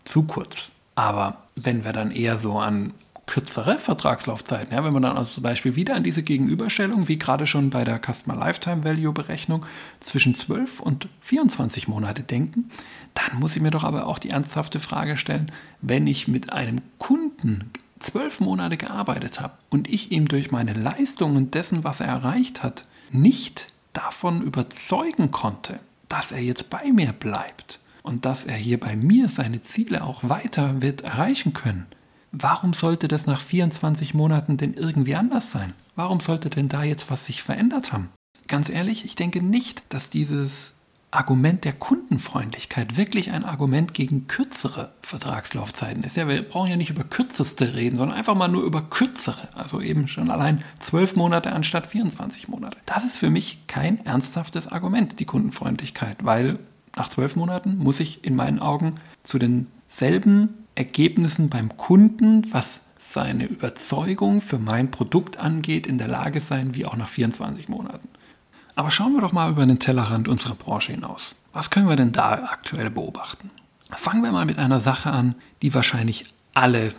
zu 0.04 0.24
kurz. 0.24 0.70
Aber 0.96 1.44
wenn 1.54 1.84
wir 1.84 1.92
dann 1.92 2.10
eher 2.10 2.38
so 2.38 2.58
an 2.58 2.92
kürzere 3.28 3.78
Vertragslaufzeiten. 3.78 4.74
Ja, 4.74 4.82
wenn 4.84 4.92
man 4.92 5.02
dann 5.02 5.16
also 5.16 5.34
zum 5.34 5.42
Beispiel 5.44 5.76
wieder 5.76 5.94
an 5.94 6.02
diese 6.02 6.22
Gegenüberstellung, 6.22 7.06
wie 7.06 7.18
gerade 7.18 7.46
schon 7.46 7.70
bei 7.70 7.84
der 7.84 8.00
Customer 8.00 8.34
Lifetime 8.34 8.82
Value 8.82 9.12
Berechnung, 9.12 9.64
zwischen 10.00 10.34
12 10.34 10.80
und 10.80 11.08
24 11.20 11.86
Monate 11.86 12.22
denken, 12.22 12.70
dann 13.14 13.38
muss 13.38 13.54
ich 13.54 13.62
mir 13.62 13.70
doch 13.70 13.84
aber 13.84 14.06
auch 14.06 14.18
die 14.18 14.30
ernsthafte 14.30 14.80
Frage 14.80 15.16
stellen, 15.16 15.52
wenn 15.82 16.06
ich 16.06 16.26
mit 16.26 16.52
einem 16.52 16.80
Kunden 16.98 17.70
zwölf 18.00 18.40
Monate 18.40 18.76
gearbeitet 18.76 19.40
habe 19.40 19.54
und 19.70 19.88
ich 19.88 20.10
ihm 20.10 20.26
durch 20.26 20.50
meine 20.50 20.72
Leistungen 20.72 21.50
dessen, 21.50 21.84
was 21.84 22.00
er 22.00 22.06
erreicht 22.06 22.62
hat, 22.62 22.86
nicht 23.10 23.72
davon 23.92 24.42
überzeugen 24.42 25.30
konnte, 25.30 25.80
dass 26.08 26.32
er 26.32 26.40
jetzt 26.40 26.70
bei 26.70 26.90
mir 26.92 27.12
bleibt 27.12 27.80
und 28.02 28.24
dass 28.24 28.46
er 28.46 28.56
hier 28.56 28.80
bei 28.80 28.96
mir 28.96 29.28
seine 29.28 29.60
Ziele 29.60 30.02
auch 30.02 30.26
weiter 30.26 30.80
wird 30.80 31.02
erreichen 31.02 31.52
können, 31.52 31.86
Warum 32.32 32.74
sollte 32.74 33.08
das 33.08 33.26
nach 33.26 33.40
24 33.40 34.14
Monaten 34.14 34.56
denn 34.56 34.74
irgendwie 34.74 35.14
anders 35.14 35.50
sein? 35.50 35.72
Warum 35.96 36.20
sollte 36.20 36.50
denn 36.50 36.68
da 36.68 36.84
jetzt 36.84 37.10
was 37.10 37.26
sich 37.26 37.42
verändert 37.42 37.92
haben? 37.92 38.10
Ganz 38.46 38.68
ehrlich, 38.68 39.04
ich 39.04 39.16
denke 39.16 39.42
nicht, 39.42 39.82
dass 39.88 40.10
dieses 40.10 40.72
Argument 41.10 41.64
der 41.64 41.72
Kundenfreundlichkeit 41.72 42.98
wirklich 42.98 43.30
ein 43.30 43.44
Argument 43.44 43.94
gegen 43.94 44.26
kürzere 44.26 44.92
Vertragslaufzeiten 45.02 46.04
ist. 46.04 46.16
Ja, 46.16 46.28
wir 46.28 46.46
brauchen 46.46 46.68
ja 46.68 46.76
nicht 46.76 46.90
über 46.90 47.04
kürzeste 47.04 47.74
reden, 47.74 47.96
sondern 47.96 48.16
einfach 48.16 48.34
mal 48.34 48.48
nur 48.48 48.62
über 48.62 48.82
kürzere. 48.82 49.48
Also 49.54 49.80
eben 49.80 50.06
schon 50.06 50.30
allein 50.30 50.62
12 50.80 51.16
Monate 51.16 51.52
anstatt 51.52 51.86
24 51.86 52.48
Monate. 52.48 52.76
Das 52.84 53.04
ist 53.04 53.16
für 53.16 53.30
mich 53.30 53.66
kein 53.66 54.04
ernsthaftes 54.04 54.66
Argument, 54.66 55.18
die 55.18 55.24
Kundenfreundlichkeit, 55.24 56.18
weil 56.22 56.58
nach 56.94 57.08
12 57.08 57.36
Monaten 57.36 57.78
muss 57.78 58.00
ich 58.00 58.24
in 58.24 58.36
meinen 58.36 58.58
Augen 58.58 58.96
zu 59.22 59.38
denselben 59.38 60.54
Ergebnissen 60.78 61.48
beim 61.48 61.76
Kunden, 61.76 62.46
was 62.52 62.80
seine 62.98 63.46
Überzeugung 63.46 64.40
für 64.40 64.58
mein 64.58 64.90
Produkt 64.90 65.38
angeht, 65.38 65.86
in 65.86 65.98
der 65.98 66.08
Lage 66.08 66.40
sein, 66.40 66.74
wie 66.74 66.86
auch 66.86 66.96
nach 66.96 67.08
24 67.08 67.68
Monaten. 67.68 68.08
Aber 68.74 68.90
schauen 68.90 69.12
wir 69.12 69.20
doch 69.20 69.32
mal 69.32 69.50
über 69.50 69.66
den 69.66 69.80
Tellerrand 69.80 70.28
unserer 70.28 70.54
Branche 70.54 70.92
hinaus. 70.92 71.34
Was 71.52 71.70
können 71.70 71.88
wir 71.88 71.96
denn 71.96 72.12
da 72.12 72.44
aktuell 72.50 72.90
beobachten? 72.90 73.50
Fangen 73.90 74.22
wir 74.22 74.30
mal 74.30 74.46
mit 74.46 74.58
einer 74.58 74.80
Sache 74.80 75.10
an, 75.10 75.34
die 75.62 75.74
wahrscheinlich 75.74 76.26
alle 76.54 76.92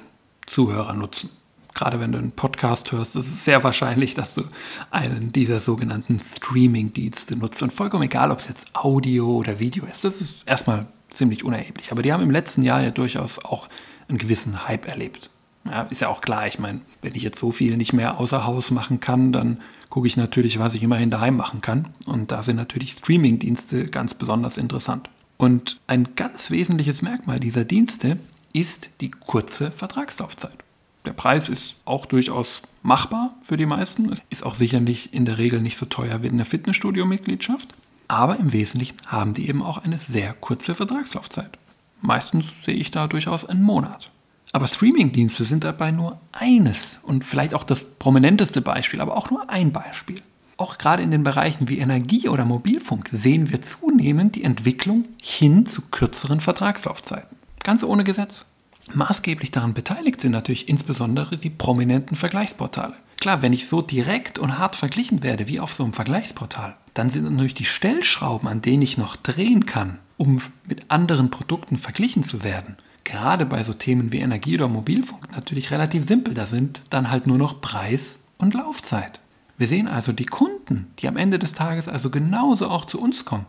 Zuhörer 0.45 0.93
nutzen. 0.93 1.29
Gerade 1.73 2.01
wenn 2.01 2.11
du 2.11 2.17
einen 2.17 2.31
Podcast 2.31 2.91
hörst, 2.91 3.15
ist 3.15 3.27
es 3.27 3.45
sehr 3.45 3.63
wahrscheinlich, 3.63 4.15
dass 4.15 4.33
du 4.33 4.43
einen 4.91 5.31
dieser 5.31 5.61
sogenannten 5.61 6.19
Streaming-Dienste 6.19 7.37
nutzt. 7.37 7.63
Und 7.63 7.71
vollkommen 7.71 8.03
egal, 8.03 8.31
ob 8.31 8.39
es 8.39 8.47
jetzt 8.49 8.75
Audio 8.75 9.37
oder 9.37 9.59
Video 9.59 9.85
ist, 9.85 10.03
das 10.03 10.19
ist 10.19 10.45
erstmal 10.45 10.87
ziemlich 11.09 11.43
unerheblich. 11.43 11.91
Aber 11.91 12.01
die 12.01 12.13
haben 12.13 12.23
im 12.23 12.31
letzten 12.31 12.63
Jahr 12.63 12.81
ja 12.81 12.91
durchaus 12.91 13.39
auch 13.39 13.67
einen 14.07 14.17
gewissen 14.17 14.67
Hype 14.67 14.87
erlebt. 14.87 15.29
Ja, 15.65 15.83
ist 15.83 16.01
ja 16.01 16.07
auch 16.07 16.21
klar, 16.21 16.47
ich 16.47 16.59
meine, 16.59 16.81
wenn 17.01 17.15
ich 17.15 17.23
jetzt 17.23 17.39
so 17.39 17.51
viel 17.51 17.77
nicht 17.77 17.93
mehr 17.93 18.19
außer 18.19 18.45
Haus 18.45 18.71
machen 18.71 18.99
kann, 18.99 19.31
dann 19.31 19.59
gucke 19.89 20.07
ich 20.07 20.17
natürlich, 20.17 20.59
was 20.59 20.73
ich 20.73 20.83
immerhin 20.83 21.11
daheim 21.11 21.35
machen 21.35 21.61
kann. 21.61 21.89
Und 22.05 22.31
da 22.31 22.43
sind 22.43 22.55
natürlich 22.55 22.93
Streaming-Dienste 22.93 23.85
ganz 23.85 24.13
besonders 24.13 24.57
interessant. 24.57 25.09
Und 25.37 25.79
ein 25.87 26.15
ganz 26.15 26.51
wesentliches 26.51 27.01
Merkmal 27.01 27.39
dieser 27.39 27.65
Dienste 27.65 28.17
ist 28.53 28.89
die 29.01 29.11
kurze 29.11 29.71
Vertragslaufzeit. 29.71 30.57
Der 31.05 31.13
Preis 31.13 31.49
ist 31.49 31.75
auch 31.85 32.05
durchaus 32.05 32.61
machbar 32.83 33.35
für 33.43 33.57
die 33.57 33.65
meisten. 33.65 34.15
Ist 34.29 34.45
auch 34.45 34.55
sicherlich 34.55 35.13
in 35.13 35.25
der 35.25 35.37
Regel 35.37 35.61
nicht 35.61 35.77
so 35.77 35.85
teuer 35.85 36.23
wie 36.23 36.29
eine 36.29 36.45
Fitnessstudio-Mitgliedschaft. 36.45 37.69
Aber 38.09 38.37
im 38.37 38.51
Wesentlichen 38.51 38.97
haben 39.05 39.33
die 39.33 39.47
eben 39.47 39.63
auch 39.63 39.77
eine 39.77 39.99
sehr 39.99 40.33
kurze 40.33 40.73
Vertragslaufzeit. 40.75 41.57
Meistens 42.01 42.47
sehe 42.65 42.75
ich 42.75 42.91
da 42.91 43.07
durchaus 43.07 43.45
einen 43.45 43.61
Monat. 43.61 44.09
Aber 44.51 44.65
Streamingdienste 44.65 45.43
sind 45.43 45.63
dabei 45.63 45.91
nur 45.91 46.19
eines 46.31 46.99
und 47.03 47.23
vielleicht 47.23 47.53
auch 47.53 47.63
das 47.63 47.83
prominenteste 47.83 48.61
Beispiel, 48.61 48.99
aber 48.99 49.15
auch 49.15 49.29
nur 49.29 49.47
ein 49.49 49.71
Beispiel. 49.71 50.21
Auch 50.57 50.79
gerade 50.79 51.03
in 51.03 51.11
den 51.11 51.23
Bereichen 51.23 51.69
wie 51.69 51.77
Energie 51.77 52.27
oder 52.27 52.45
Mobilfunk 52.45 53.09
sehen 53.13 53.51
wir 53.51 53.61
zunehmend 53.61 54.35
die 54.35 54.43
Entwicklung 54.43 55.05
hin 55.21 55.67
zu 55.67 55.83
kürzeren 55.83 56.39
Vertragslaufzeiten. 56.39 57.37
Ganz 57.63 57.83
ohne 57.83 58.03
Gesetz. 58.03 58.45
Maßgeblich 58.93 59.51
daran 59.51 59.73
beteiligt 59.73 60.21
sind 60.21 60.31
natürlich 60.31 60.67
insbesondere 60.67 61.37
die 61.37 61.49
prominenten 61.49 62.15
Vergleichsportale. 62.15 62.95
Klar, 63.19 63.41
wenn 63.41 63.53
ich 63.53 63.67
so 63.67 63.81
direkt 63.81 64.39
und 64.39 64.57
hart 64.57 64.75
verglichen 64.75 65.23
werde 65.23 65.47
wie 65.47 65.59
auf 65.59 65.73
so 65.73 65.83
einem 65.83 65.93
Vergleichsportal, 65.93 66.75
dann 66.93 67.09
sind 67.09 67.29
natürlich 67.29 67.53
die 67.53 67.65
Stellschrauben, 67.65 68.47
an 68.47 68.61
denen 68.61 68.81
ich 68.81 68.97
noch 68.97 69.15
drehen 69.15 69.65
kann, 69.65 69.99
um 70.17 70.41
mit 70.65 70.89
anderen 70.89 71.29
Produkten 71.29 71.77
verglichen 71.77 72.23
zu 72.23 72.43
werden, 72.43 72.77
gerade 73.03 73.45
bei 73.45 73.63
so 73.63 73.73
Themen 73.73 74.11
wie 74.11 74.19
Energie 74.19 74.55
oder 74.55 74.67
Mobilfunk 74.67 75.31
natürlich 75.35 75.71
relativ 75.71 76.07
simpel. 76.07 76.33
Da 76.33 76.45
sind 76.45 76.81
dann 76.89 77.11
halt 77.11 77.27
nur 77.27 77.37
noch 77.37 77.61
Preis 77.61 78.17
und 78.37 78.53
Laufzeit. 78.53 79.19
Wir 79.59 79.67
sehen 79.67 79.89
also, 79.89 80.13
die 80.13 80.25
Kunden, 80.25 80.87
die 80.99 81.07
am 81.09 81.17
Ende 81.17 81.37
des 81.37 81.51
Tages 81.51 81.89
also 81.89 82.09
genauso 82.09 82.69
auch 82.69 82.85
zu 82.85 82.97
uns 82.97 83.25
kommen, 83.25 83.45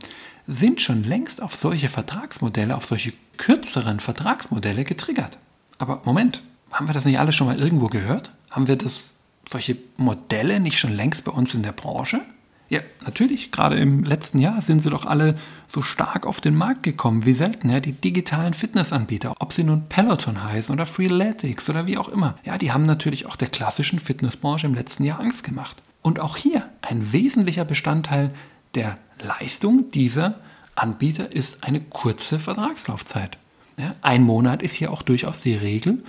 sind 0.49 0.83
schon 0.83 1.05
längst 1.05 1.41
auf 1.41 1.55
solche 1.55 1.89
Vertragsmodelle, 1.89 2.77
auf 2.77 2.85
solche 2.85 3.13
kürzeren 3.37 4.01
Vertragsmodelle 4.01 4.83
getriggert. 4.83 5.39
Aber 5.79 6.03
Moment, 6.05 6.43
haben 6.73 6.89
wir 6.89 6.95
das 6.95 7.05
nicht 7.05 7.21
alles 7.21 7.37
schon 7.37 7.47
mal 7.47 7.61
irgendwo 7.61 7.87
gehört? 7.87 8.33
Haben 8.51 8.67
wir 8.67 8.75
das, 8.75 9.11
solche 9.49 9.77
Modelle 9.99 10.59
nicht 10.59 10.81
schon 10.81 10.93
längst 10.93 11.23
bei 11.23 11.31
uns 11.31 11.55
in 11.55 11.63
der 11.63 11.71
Branche? 11.71 12.23
Ja, 12.69 12.81
natürlich, 13.05 13.53
gerade 13.53 13.77
im 13.77 14.03
letzten 14.03 14.41
Jahr 14.41 14.63
sind 14.63 14.83
sie 14.83 14.91
doch 14.91 15.07
alle 15.07 15.37
so 15.69 15.81
stark 15.81 16.27
auf 16.27 16.41
den 16.41 16.57
Markt 16.57 16.83
gekommen, 16.83 17.25
wie 17.25 17.35
selten, 17.35 17.69
ja, 17.69 17.79
die 17.79 17.93
digitalen 17.93 18.55
Fitnessanbieter, 18.55 19.35
ob 19.39 19.53
sie 19.53 19.63
nun 19.63 19.87
Peloton 19.89 20.43
heißen 20.43 20.73
oder 20.73 20.87
Freeletics 20.87 21.71
oder 21.71 21.87
wie 21.87 21.99
auch 21.99 22.09
immer. 22.09 22.37
Ja, 22.43 22.59
die 22.59 22.73
haben 22.73 22.83
natürlich 22.83 23.27
auch 23.27 23.37
der 23.37 23.49
klassischen 23.49 24.01
Fitnessbranche 24.01 24.67
im 24.67 24.75
letzten 24.75 25.05
Jahr 25.05 25.21
Angst 25.21 25.45
gemacht. 25.45 25.81
Und 26.03 26.21
auch 26.21 26.37
hier 26.37 26.69
ein 26.83 27.13
wesentlicher 27.13 27.65
Bestandteil 27.65 28.33
der 28.75 28.97
Leistung 29.23 29.91
dieser 29.91 30.41
Anbieter 30.75 31.33
ist 31.33 31.65
eine 31.65 31.81
kurze 31.81 32.39
Vertragslaufzeit. 32.39 33.37
Ja, 33.79 33.95
ein 34.03 34.23
Monat 34.23 34.63
ist 34.63 34.75
hier 34.75 34.93
auch 34.93 35.03
durchaus 35.03 35.41
die 35.41 35.55
Regel 35.55 36.03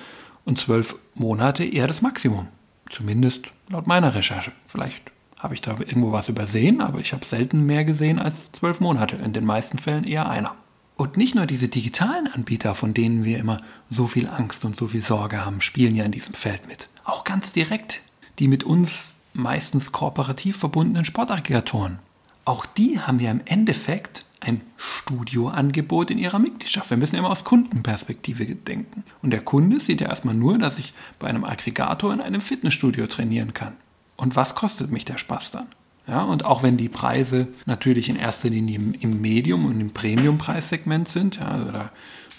und 0.46 0.60
zwölf 0.60 0.96
Monate 1.14 1.64
eher 1.64 1.88
das 1.88 2.02
Maximum. 2.02 2.48
Zumindest 2.90 3.48
laut 3.70 3.88
meiner 3.88 4.14
Recherche. 4.14 4.52
Vielleicht 4.68 5.12
habe 5.38 5.54
ich 5.54 5.62
da 5.62 5.72
irgendwo 5.72 6.12
was 6.12 6.30
übersehen, 6.30 6.82
aber 6.82 7.00
ich 7.00 7.14
habe 7.14 7.26
selten 7.26 7.66
mehr 7.66 7.84
gesehen 7.84 8.20
als 8.20 8.52
zwölf 8.52 8.80
Monate. 8.80 9.16
In 9.16 9.34
den 9.34 9.46
meisten 9.46 9.78
Fällen 9.78 10.04
eher 10.04 10.30
einer. 10.30 10.56
Und 10.96 11.18
nicht 11.18 11.34
nur 11.34 11.48
diese 11.48 11.68
digitalen 11.68 12.28
Anbieter, 12.28 12.76
von 12.76 12.94
denen 12.94 13.24
wir 13.24 13.40
immer 13.40 13.58
so 13.90 14.06
viel 14.06 14.28
Angst 14.28 14.66
und 14.66 14.78
so 14.78 14.88
viel 14.88 15.02
Sorge 15.02 15.44
haben, 15.44 15.62
spielen 15.62 15.96
ja 15.96 16.04
in 16.04 16.12
diesem 16.12 16.36
Feld 16.36 16.68
mit. 16.68 16.90
Auch 17.04 17.24
ganz 17.24 17.54
direkt 17.54 18.02
die 18.40 18.48
mit 18.48 18.64
uns 18.64 19.11
meistens 19.34 19.92
kooperativ 19.92 20.58
verbundenen 20.58 21.06
Sportaggregatoren. 21.06 22.00
Auch 22.46 22.66
die 22.66 23.00
haben 23.00 23.20
ja 23.20 23.32
im 23.32 23.42
Endeffekt 23.46 24.26
ein 24.40 24.62
Studioangebot 24.76 26.10
in 26.10 26.18
ihrer 26.18 26.40
Mitgliedschaft. 26.40 26.90
Wir 26.90 26.98
müssen 26.98 27.16
immer 27.16 27.30
aus 27.30 27.44
Kundenperspektive 27.44 28.46
denken. 28.46 29.04
Und 29.22 29.30
der 29.30 29.42
Kunde 29.42 29.80
sieht 29.80 30.02
ja 30.02 30.10
erstmal 30.10 30.34
nur, 30.34 30.58
dass 30.58 30.80
ich 30.80 30.94
bei 31.20 31.28
einem 31.28 31.44
Aggregator 31.44 32.12
in 32.12 32.22
einem 32.22 32.42
Fitnessstudio 32.42 33.06
trainieren 33.06 33.54
kann. 33.54 33.74
Und 34.18 34.36
was 34.36 34.56
kostet 34.56 34.92
mich 34.92 35.06
der 35.06 35.20
Spaß 35.20 35.52
dann? 35.52 35.68
Ja, 36.08 36.24
und 36.24 36.46
auch 36.46 36.64
wenn 36.64 36.78
die 36.78 36.90
Preise 36.90 37.48
natürlich 37.66 38.10
in 38.10 38.16
erster 38.16 38.50
Linie 38.50 38.80
im, 39.00 39.22
Medium- 39.22 39.66
und 39.66 39.80
im 39.80 39.92
Premium-Preissegment 39.92 41.08
sind, 41.08 41.38
ja, 41.38 41.48
also 41.48 41.72
da 41.72 41.92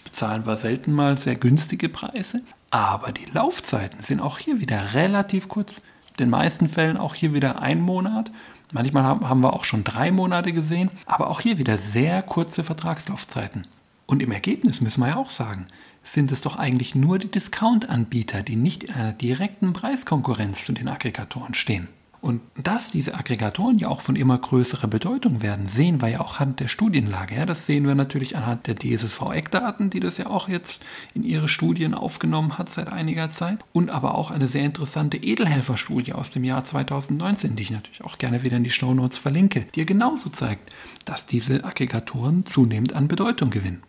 bezahlen 0.05 0.45
wir 0.45 0.57
selten 0.57 0.93
mal 0.93 1.17
sehr 1.17 1.37
günstige 1.37 1.89
Preise, 1.89 2.43
aber 2.71 3.13
die 3.13 3.27
Laufzeiten 3.33 4.03
sind 4.03 4.21
auch 4.21 4.39
hier 4.39 4.61
wieder 4.61 4.95
relativ 4.95 5.49
kurz. 5.49 5.81
Den 6.19 6.31
meisten 6.31 6.69
Fällen 6.69 6.97
auch 6.97 7.15
hier 7.15 7.35
wieder 7.35 7.63
ein 7.63 7.81
Monat. 7.81 8.31
Manchmal 8.73 9.05
haben 9.05 9.41
wir 9.41 9.53
auch 9.53 9.65
schon 9.65 9.85
drei 9.85 10.11
Monate 10.11 10.53
gesehen, 10.53 10.91
aber 11.07 11.29
auch 11.29 11.41
hier 11.41 11.59
wieder 11.59 11.79
sehr 11.79 12.23
kurze 12.23 12.65
Vertragslaufzeiten. 12.65 13.67
Und 14.07 14.23
im 14.23 14.33
Ergebnis 14.33 14.81
müssen 14.81 15.01
wir 15.01 15.09
ja 15.09 15.17
auch 15.17 15.31
sagen, 15.31 15.67
sind 16.03 16.33
es 16.33 16.41
doch 16.41 16.57
eigentlich 16.57 16.95
nur 16.95 17.19
die 17.19 17.31
Discount-Anbieter, 17.31 18.43
die 18.43 18.57
nicht 18.57 18.85
in 18.85 18.95
einer 18.95 19.13
direkten 19.13 19.73
Preiskonkurrenz 19.73 20.65
zu 20.65 20.73
den 20.73 20.89
Aggregatoren 20.89 21.55
stehen. 21.55 21.89
Und 22.23 22.41
dass 22.55 22.89
diese 22.89 23.15
Aggregatoren 23.15 23.79
ja 23.79 23.89
auch 23.89 24.01
von 24.01 24.15
immer 24.15 24.39
größerer 24.39 24.87
Bedeutung 24.87 25.43
werden, 25.43 25.69
sehen 25.69 26.01
wir 26.01 26.09
ja 26.09 26.21
auch 26.21 26.35
anhand 26.35 26.61
der 26.61 26.69
Studienlage. 26.69 27.35
Ja, 27.35 27.47
das 27.47 27.67
sehen 27.67 27.85
wir 27.85 27.97
natürlich 27.97 28.37
anhand 28.37 28.69
der 28.69 28.77
DSSV-Eckdaten, 28.77 29.91
die 29.91 29.99
das 29.99 30.19
ja 30.19 30.27
auch 30.27 30.49
jetzt 30.49 30.85
in 31.15 31.25
ihre 31.25 31.49
Studien 31.49 31.95
aufgenommen 31.95 32.59
hat 32.59 32.69
seit 32.69 32.93
einiger 32.93 33.29
Zeit. 33.29 33.59
Und 33.73 33.91
aber 33.91 34.15
auch 34.15 34.31
eine 34.31 34.47
sehr 34.47 34.65
interessante 34.65 35.17
Edelhelfer-Studie 35.17 36.13
aus 36.13 36.31
dem 36.31 36.45
Jahr 36.45 36.63
2019, 36.63 37.57
die 37.57 37.65
ich 37.65 37.71
natürlich 37.73 38.05
auch 38.05 38.19
gerne 38.19 38.45
wieder 38.45 38.57
in 38.57 38.65
die 38.65 38.71
Shownotes 38.71 39.19
verlinke, 39.19 39.67
die 39.75 39.81
ja 39.81 39.87
genauso 39.87 40.31
zeigt, 40.31 40.73
dass 41.05 41.27
diese 41.27 41.65
Aggregatoren 41.65 42.47
zunehmend 42.47 42.93
an 42.93 43.09
Bedeutung 43.09 43.51
gewinnen. 43.51 43.83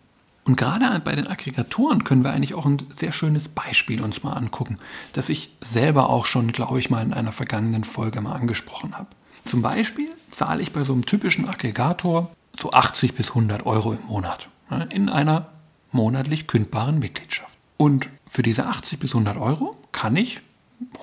Und 0.44 0.56
gerade 0.56 1.00
bei 1.00 1.14
den 1.14 1.26
Aggregatoren 1.26 2.04
können 2.04 2.22
wir 2.22 2.32
eigentlich 2.32 2.54
auch 2.54 2.66
ein 2.66 2.82
sehr 2.94 3.12
schönes 3.12 3.48
Beispiel 3.48 4.02
uns 4.02 4.22
mal 4.22 4.34
angucken, 4.34 4.78
das 5.14 5.30
ich 5.30 5.50
selber 5.62 6.10
auch 6.10 6.26
schon, 6.26 6.52
glaube 6.52 6.78
ich, 6.78 6.90
mal 6.90 7.02
in 7.02 7.14
einer 7.14 7.32
vergangenen 7.32 7.84
Folge 7.84 8.20
mal 8.20 8.34
angesprochen 8.34 8.96
habe. 8.96 9.08
Zum 9.46 9.62
Beispiel 9.62 10.10
zahle 10.30 10.62
ich 10.62 10.72
bei 10.72 10.84
so 10.84 10.92
einem 10.92 11.06
typischen 11.06 11.48
Aggregator 11.48 12.30
so 12.58 12.72
80 12.72 13.14
bis 13.14 13.30
100 13.30 13.64
Euro 13.66 13.92
im 13.94 14.06
Monat 14.06 14.48
ne, 14.70 14.86
in 14.90 15.08
einer 15.08 15.48
monatlich 15.92 16.46
kündbaren 16.46 16.98
Mitgliedschaft. 16.98 17.56
Und 17.76 18.08
für 18.28 18.42
diese 18.42 18.66
80 18.66 18.98
bis 18.98 19.12
100 19.12 19.36
Euro 19.36 19.76
kann 19.92 20.16
ich 20.16 20.40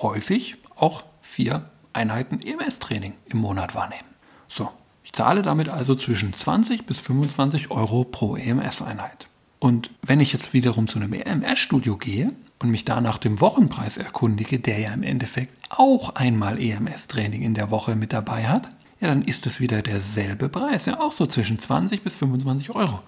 häufig 0.00 0.56
auch 0.76 1.04
vier 1.20 1.70
Einheiten 1.92 2.40
EMS-Training 2.40 3.14
im 3.26 3.38
Monat 3.38 3.74
wahrnehmen. 3.74 4.08
So, 4.48 4.70
ich 5.04 5.12
zahle 5.12 5.42
damit 5.42 5.68
also 5.68 5.94
zwischen 5.94 6.32
20 6.32 6.86
bis 6.86 6.98
25 6.98 7.70
Euro 7.70 8.04
pro 8.04 8.36
EMS-Einheit. 8.36 9.28
Und 9.62 9.90
wenn 10.02 10.18
ich 10.18 10.32
jetzt 10.32 10.54
wiederum 10.54 10.88
zu 10.88 10.98
einem 10.98 11.12
EMS-Studio 11.12 11.96
gehe 11.96 12.32
und 12.58 12.72
mich 12.72 12.84
da 12.84 13.00
nach 13.00 13.18
dem 13.18 13.40
Wochenpreis 13.40 13.96
erkundige, 13.96 14.58
der 14.58 14.80
ja 14.80 14.92
im 14.92 15.04
Endeffekt 15.04 15.54
auch 15.70 16.16
einmal 16.16 16.60
EMS-Training 16.60 17.42
in 17.42 17.54
der 17.54 17.70
Woche 17.70 17.94
mit 17.94 18.12
dabei 18.12 18.48
hat, 18.48 18.70
ja, 18.98 19.06
dann 19.06 19.22
ist 19.22 19.46
es 19.46 19.60
wieder 19.60 19.80
derselbe 19.80 20.48
Preis, 20.48 20.86
ja 20.86 20.98
auch 20.98 21.12
so 21.12 21.26
zwischen 21.26 21.60
20 21.60 22.02
bis 22.02 22.16
25 22.16 22.70
Euro. 22.70 23.04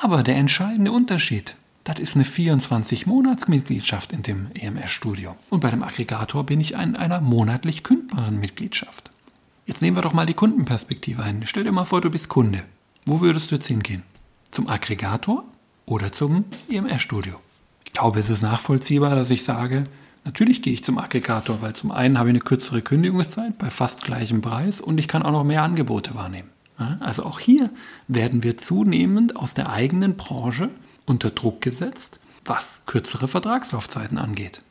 Aber 0.00 0.22
der 0.22 0.36
entscheidende 0.36 0.92
Unterschied, 0.92 1.56
das 1.84 1.98
ist 2.00 2.14
eine 2.14 2.24
24-Monats-Mitgliedschaft 2.24 4.12
in 4.12 4.22
dem 4.22 4.46
EMS-Studio. 4.54 5.36
Und 5.50 5.60
bei 5.60 5.68
dem 5.68 5.82
Aggregator 5.82 6.46
bin 6.46 6.62
ich 6.62 6.72
in 6.72 6.96
einer 6.96 7.20
monatlich 7.20 7.82
kündbaren 7.82 8.40
Mitgliedschaft. 8.40 9.10
Jetzt 9.66 9.82
nehmen 9.82 9.98
wir 9.98 10.02
doch 10.02 10.14
mal 10.14 10.24
die 10.24 10.32
Kundenperspektive 10.32 11.22
ein. 11.22 11.42
Stell 11.44 11.64
dir 11.64 11.72
mal 11.72 11.84
vor, 11.84 12.00
du 12.00 12.08
bist 12.08 12.30
Kunde. 12.30 12.62
Wo 13.04 13.20
würdest 13.20 13.50
du 13.50 13.56
jetzt 13.56 13.68
hingehen? 13.68 14.04
Zum 14.52 14.70
Aggregator 14.70 15.44
oder 15.86 16.12
zum 16.12 16.44
EMS-Studio. 16.68 17.34
Ich 17.84 17.92
glaube, 17.92 18.20
es 18.20 18.30
ist 18.30 18.42
nachvollziehbar, 18.42 19.14
dass 19.14 19.30
ich 19.30 19.44
sage, 19.44 19.84
natürlich 20.24 20.62
gehe 20.62 20.72
ich 20.72 20.84
zum 20.84 20.98
Aggregator, 20.98 21.60
weil 21.60 21.74
zum 21.74 21.90
einen 21.90 22.18
habe 22.18 22.28
ich 22.30 22.32
eine 22.32 22.40
kürzere 22.40 22.82
Kündigungszeit 22.82 23.58
bei 23.58 23.70
fast 23.70 24.02
gleichem 24.02 24.40
Preis 24.40 24.80
und 24.80 24.98
ich 24.98 25.08
kann 25.08 25.22
auch 25.22 25.32
noch 25.32 25.44
mehr 25.44 25.62
Angebote 25.62 26.14
wahrnehmen. 26.14 26.48
Also 27.00 27.24
auch 27.24 27.38
hier 27.38 27.70
werden 28.08 28.42
wir 28.42 28.56
zunehmend 28.56 29.36
aus 29.36 29.54
der 29.54 29.70
eigenen 29.70 30.16
Branche 30.16 30.70
unter 31.06 31.30
Druck 31.30 31.60
gesetzt, 31.60 32.18
was 32.44 32.80
kürzere 32.86 33.28
Vertragslaufzeiten 33.28 34.18
angeht. 34.18 34.62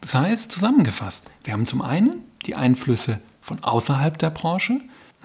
Das 0.00 0.14
heißt, 0.14 0.50
zusammengefasst, 0.50 1.24
wir 1.44 1.52
haben 1.52 1.66
zum 1.66 1.82
einen 1.82 2.24
die 2.46 2.56
Einflüsse 2.56 3.20
von 3.40 3.62
außerhalb 3.62 4.18
der 4.18 4.30
Branche, 4.30 4.80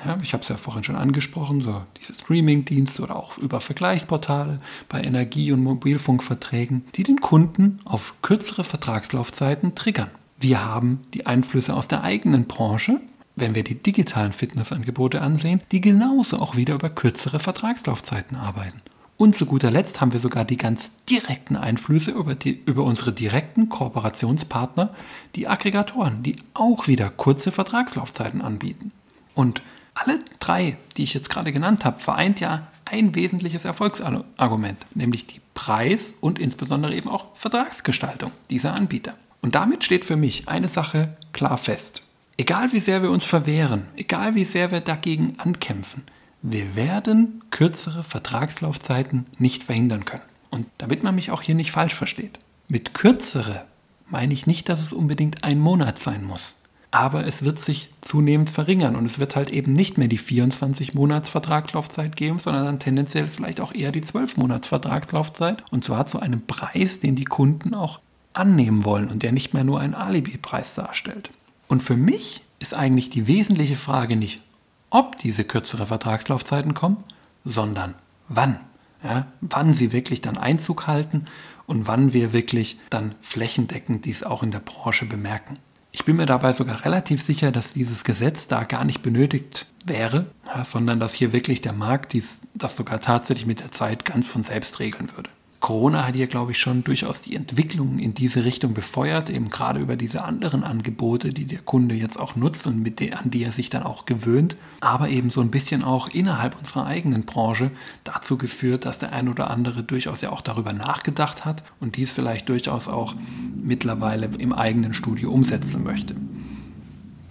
ja, 0.06 0.18
ich 0.22 0.34
habe 0.34 0.44
es 0.44 0.50
ja 0.50 0.58
vorhin 0.58 0.84
schon 0.84 0.96
angesprochen, 0.96 1.62
so 1.62 1.82
diese 2.00 2.14
Streaming-Dienste 2.14 3.02
oder 3.04 3.16
auch 3.16 3.38
über 3.38 3.62
Vergleichsportale 3.62 4.60
bei 4.88 5.02
Energie- 5.02 5.52
und 5.52 5.64
Mobilfunkverträgen, 5.64 6.86
die 6.96 7.04
den 7.04 7.22
Kunden 7.22 7.80
auf 7.86 8.16
kürzere 8.22 8.64
Vertragslaufzeiten 8.64 9.76
triggern. 9.76 10.12
Wir 10.40 10.66
haben 10.66 11.02
die 11.14 11.26
Einflüsse 11.26 11.74
aus 11.74 11.88
der 11.88 12.04
eigenen 12.04 12.46
Branche, 12.46 13.02
wenn 13.36 13.56
wir 13.56 13.64
die 13.64 13.76
digitalen 13.76 14.34
Fitnessangebote 14.34 15.22
ansehen, 15.22 15.62
die 15.72 15.82
genauso 15.82 16.40
auch 16.40 16.56
wieder 16.56 16.76
über 16.76 16.90
kürzere 16.90 17.40
Vertragslaufzeiten 17.40 18.38
arbeiten. 18.38 18.82
Und 19.18 19.36
zu 19.36 19.46
guter 19.46 19.70
Letzt 19.70 20.00
haben 20.00 20.14
wir 20.14 20.22
sogar 20.22 20.46
die 20.46 20.56
ganz 20.56 20.92
direkten 21.10 21.58
Einflüsse 21.58 22.12
über, 22.12 22.36
die, 22.36 22.62
über 22.66 22.84
unsere 22.84 23.12
direkten 23.12 23.68
Kooperationspartner, 23.68 24.94
die 25.36 25.50
Aggregatoren, 25.50 26.24
die 26.24 26.38
auch 26.54 26.88
wieder 26.88 27.10
kurze 27.10 27.52
Vertragslaufzeiten 27.52 28.42
anbieten. 28.42 28.94
Und 29.36 29.62
alle 30.04 30.20
drei, 30.40 30.78
die 30.98 31.04
ich 31.04 31.14
jetzt 31.14 31.30
gerade 31.30 31.52
genannt 31.52 31.86
habe, 31.86 32.00
vereint 32.00 32.40
ja 32.40 32.68
ein 32.86 33.16
wesentliches 33.16 33.66
Erfolgsargument, 33.66 34.86
nämlich 34.96 35.28
die 35.28 35.42
Preis- 35.54 36.14
und 36.22 36.40
insbesondere 36.40 36.96
eben 36.96 37.10
auch 37.10 37.36
Vertragsgestaltung 37.36 38.32
dieser 38.50 38.74
Anbieter. 38.74 39.16
Und 39.42 39.56
damit 39.56 39.84
steht 39.84 40.06
für 40.06 40.18
mich 40.18 40.48
eine 40.48 40.68
Sache 40.68 41.18
klar 41.34 41.58
fest. 41.58 42.04
Egal 42.38 42.72
wie 42.72 42.80
sehr 42.80 43.02
wir 43.02 43.12
uns 43.12 43.26
verwehren, 43.26 43.88
egal 43.98 44.36
wie 44.36 44.46
sehr 44.46 44.72
wir 44.72 44.82
dagegen 44.82 45.36
ankämpfen, 45.38 46.04
wir 46.42 46.76
werden 46.76 47.44
kürzere 47.52 48.04
Vertragslaufzeiten 48.04 49.26
nicht 49.38 49.66
verhindern 49.66 50.06
können. 50.06 50.24
Und 50.50 50.68
damit 50.78 51.04
man 51.04 51.16
mich 51.16 51.32
auch 51.32 51.42
hier 51.42 51.56
nicht 51.56 51.72
falsch 51.72 51.94
versteht. 51.94 52.40
Mit 52.68 52.94
kürzere 52.94 53.66
meine 54.08 54.34
ich 54.34 54.48
nicht, 54.48 54.70
dass 54.70 54.82
es 54.82 54.94
unbedingt 54.94 55.44
ein 55.44 55.60
Monat 55.60 56.00
sein 56.00 56.24
muss. 56.24 56.56
Aber 56.92 57.28
es 57.28 57.44
wird 57.44 57.60
sich 57.60 57.90
zunehmend 58.02 58.50
verringern 58.50 58.96
und 58.96 59.06
es 59.06 59.20
wird 59.20 59.36
halt 59.36 59.52
eben 59.52 59.74
nicht 59.74 59.98
mehr 59.98 60.08
die 60.08 60.18
24 60.18 60.96
Monats 60.96 61.30
Vertragslaufzeit 61.30 62.16
geben, 62.16 62.40
sondern 62.40 62.66
dann 62.66 62.80
tendenziell 62.80 63.30
vielleicht 63.30 63.62
auch 63.62 63.76
eher 63.76 63.92
die 63.92 64.02
12 64.02 64.38
Monats 64.38 64.68
Vertragslaufzeit 64.68 65.64
und 65.72 65.84
zwar 65.84 66.08
zu 66.08 66.20
einem 66.20 66.48
Preis, 66.48 67.00
den 67.00 67.16
die 67.16 67.26
Kunden 67.26 67.76
auch 67.76 68.00
annehmen 68.34 68.86
wollen 68.86 69.08
und 69.08 69.22
der 69.22 69.32
nicht 69.32 69.54
mehr 69.54 69.64
nur 69.64 69.80
einen 69.80 69.94
Alibi-Preis 69.94 70.74
darstellt. 70.74 71.30
Und 71.68 71.84
für 71.84 71.96
mich 71.96 72.42
ist 72.58 72.74
eigentlich 72.74 73.10
die 73.10 73.28
wesentliche 73.28 73.76
Frage 73.76 74.16
nicht, 74.16 74.42
ob 74.90 75.18
diese 75.18 75.44
kürzere 75.44 75.86
Vertragslaufzeiten 75.86 76.74
kommen, 76.74 76.98
sondern 77.46 77.96
wann. 78.28 78.60
Ja, 79.02 79.28
wann 79.40 79.74
sie 79.74 79.94
wirklich 79.94 80.22
dann 80.22 80.38
Einzug 80.38 80.86
halten 80.86 81.24
und 81.68 81.88
wann 81.88 82.12
wir 82.12 82.34
wirklich 82.34 82.80
dann 82.90 83.16
flächendeckend 83.22 84.04
dies 84.04 84.24
auch 84.24 84.44
in 84.44 84.52
der 84.52 84.60
Branche 84.60 85.06
bemerken. 85.06 85.58
Ich 86.00 86.06
bin 86.06 86.16
mir 86.16 86.26
dabei 86.26 86.54
sogar 86.54 86.86
relativ 86.86 87.22
sicher, 87.22 87.52
dass 87.52 87.74
dieses 87.74 88.06
Gesetz 88.06 88.48
da 88.48 88.64
gar 88.64 88.86
nicht 88.86 89.02
benötigt 89.02 89.68
wäre, 89.86 90.28
sondern 90.64 90.98
dass 91.02 91.14
hier 91.14 91.34
wirklich 91.34 91.60
der 91.60 91.74
Markt 91.74 92.14
dies, 92.14 92.40
das 92.54 92.78
sogar 92.78 93.02
tatsächlich 93.02 93.46
mit 93.46 93.60
der 93.60 93.72
Zeit 93.72 94.06
ganz 94.06 94.32
von 94.32 94.44
selbst 94.44 94.80
regeln 94.80 95.10
würde. 95.18 95.30
Corona 95.60 96.08
hat 96.08 96.16
hier, 96.16 96.28
glaube 96.28 96.54
ich, 96.54 96.58
schon 96.58 96.86
durchaus 96.86 97.20
die 97.20 97.36
Entwicklung 97.36 98.00
in 98.00 98.14
diese 98.14 98.46
Richtung 98.46 98.74
befeuert, 98.74 99.30
eben 99.30 99.50
gerade 99.50 99.82
über 99.82 99.98
diese 99.98 100.24
anderen 100.24 100.64
Angebote, 100.64 101.34
die 101.34 101.46
der 101.46 101.60
Kunde 101.60 101.96
jetzt 101.96 102.18
auch 102.18 102.38
nutzt 102.38 102.66
und 102.66 102.82
mit 102.82 103.02
der, 103.02 103.20
an 103.20 103.30
die 103.30 103.44
er 103.44 103.52
sich 103.52 103.70
dann 103.70 103.84
auch 103.84 104.06
gewöhnt, 104.06 104.56
aber 104.80 105.10
eben 105.10 105.30
so 105.30 105.42
ein 105.42 105.52
bisschen 105.52 105.84
auch 105.84 106.08
innerhalb 106.08 106.58
unserer 106.58 106.86
eigenen 106.86 107.26
Branche 107.26 107.72
dazu 108.06 108.38
geführt, 108.38 108.86
dass 108.86 109.00
der 109.00 109.12
ein 109.12 109.28
oder 109.28 109.52
andere 109.52 109.84
durchaus 109.84 110.22
ja 110.22 110.32
auch 110.32 110.42
darüber 110.42 110.72
nachgedacht 110.72 111.44
hat 111.44 111.64
und 111.82 111.98
dies 111.98 112.12
vielleicht 112.12 112.48
durchaus 112.48 112.88
auch 112.88 113.16
mittlerweile 113.62 114.30
im 114.38 114.54
eigenen 114.54 114.94
Studio 114.94 115.30
umsetzen 115.32 115.84
möchte. 115.84 116.16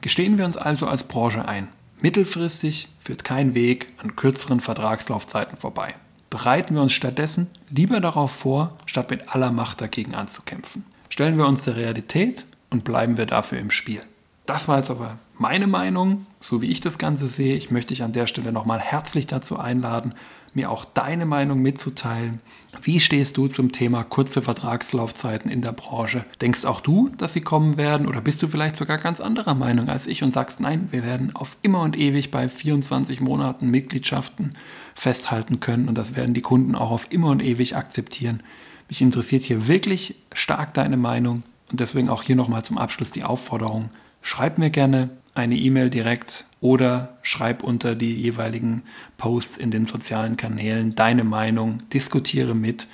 Gestehen 0.02 0.36
wir 0.36 0.44
uns 0.44 0.58
also 0.58 0.86
als 0.86 1.04
Branche 1.04 1.48
ein. 1.48 1.68
Mittelfristig 2.02 2.88
führt 2.98 3.24
kein 3.24 3.54
Weg 3.54 3.92
an 3.96 4.16
kürzeren 4.16 4.60
Vertragslaufzeiten 4.60 5.56
vorbei 5.56 5.94
bereiten 6.30 6.74
wir 6.74 6.82
uns 6.82 6.92
stattdessen 6.92 7.48
lieber 7.70 8.00
darauf 8.00 8.30
vor, 8.30 8.76
statt 8.86 9.10
mit 9.10 9.34
aller 9.34 9.52
Macht 9.52 9.80
dagegen 9.80 10.14
anzukämpfen. 10.14 10.84
Stellen 11.08 11.38
wir 11.38 11.46
uns 11.46 11.64
der 11.64 11.76
Realität 11.76 12.46
und 12.70 12.84
bleiben 12.84 13.16
wir 13.16 13.26
dafür 13.26 13.58
im 13.58 13.70
Spiel. 13.70 14.02
Das 14.46 14.68
war 14.68 14.78
jetzt 14.78 14.90
aber 14.90 15.18
meine 15.36 15.66
Meinung, 15.66 16.26
so 16.40 16.62
wie 16.62 16.70
ich 16.70 16.80
das 16.80 16.98
Ganze 16.98 17.28
sehe. 17.28 17.56
Ich 17.56 17.70
möchte 17.70 17.88
dich 17.88 18.02
an 18.02 18.12
der 18.12 18.26
Stelle 18.26 18.52
nochmal 18.52 18.80
herzlich 18.80 19.26
dazu 19.26 19.58
einladen, 19.58 20.14
mir 20.58 20.70
auch 20.70 20.84
deine 20.84 21.24
Meinung 21.24 21.62
mitzuteilen. 21.62 22.40
Wie 22.82 22.98
stehst 22.98 23.36
du 23.36 23.46
zum 23.46 23.70
Thema 23.70 24.02
kurze 24.02 24.42
Vertragslaufzeiten 24.42 25.50
in 25.50 25.62
der 25.62 25.72
Branche? 25.72 26.24
Denkst 26.40 26.64
auch 26.64 26.80
du, 26.80 27.10
dass 27.16 27.32
sie 27.32 27.40
kommen 27.40 27.76
werden 27.76 28.06
oder 28.06 28.20
bist 28.20 28.42
du 28.42 28.48
vielleicht 28.48 28.76
sogar 28.76 28.98
ganz 28.98 29.20
anderer 29.20 29.54
Meinung 29.54 29.88
als 29.88 30.08
ich 30.08 30.22
und 30.24 30.34
sagst, 30.34 30.58
nein, 30.58 30.88
wir 30.90 31.04
werden 31.04 31.34
auf 31.34 31.56
immer 31.62 31.82
und 31.82 31.96
ewig 31.96 32.32
bei 32.32 32.48
24 32.48 33.20
Monaten 33.20 33.70
Mitgliedschaften 33.70 34.50
festhalten 34.94 35.60
können 35.60 35.88
und 35.88 35.96
das 35.96 36.16
werden 36.16 36.34
die 36.34 36.42
Kunden 36.42 36.74
auch 36.74 36.90
auf 36.90 37.06
immer 37.10 37.28
und 37.28 37.42
ewig 37.42 37.76
akzeptieren. 37.76 38.42
Mich 38.88 39.00
interessiert 39.00 39.44
hier 39.44 39.68
wirklich 39.68 40.16
stark 40.32 40.74
deine 40.74 40.96
Meinung 40.96 41.44
und 41.70 41.78
deswegen 41.78 42.08
auch 42.08 42.24
hier 42.24 42.36
nochmal 42.36 42.64
zum 42.64 42.78
Abschluss 42.78 43.12
die 43.12 43.24
Aufforderung, 43.24 43.90
schreib 44.22 44.58
mir 44.58 44.70
gerne 44.70 45.10
eine 45.38 45.56
E-Mail 45.56 45.90
direkt 45.90 46.44
oder 46.60 47.16
schreib 47.22 47.62
unter 47.62 47.94
die 47.94 48.12
jeweiligen 48.12 48.82
Posts 49.16 49.58
in 49.58 49.70
den 49.70 49.86
sozialen 49.86 50.36
Kanälen 50.36 50.94
deine 50.94 51.24
Meinung, 51.24 51.78
diskutiere 51.92 52.54
mit, 52.54 52.88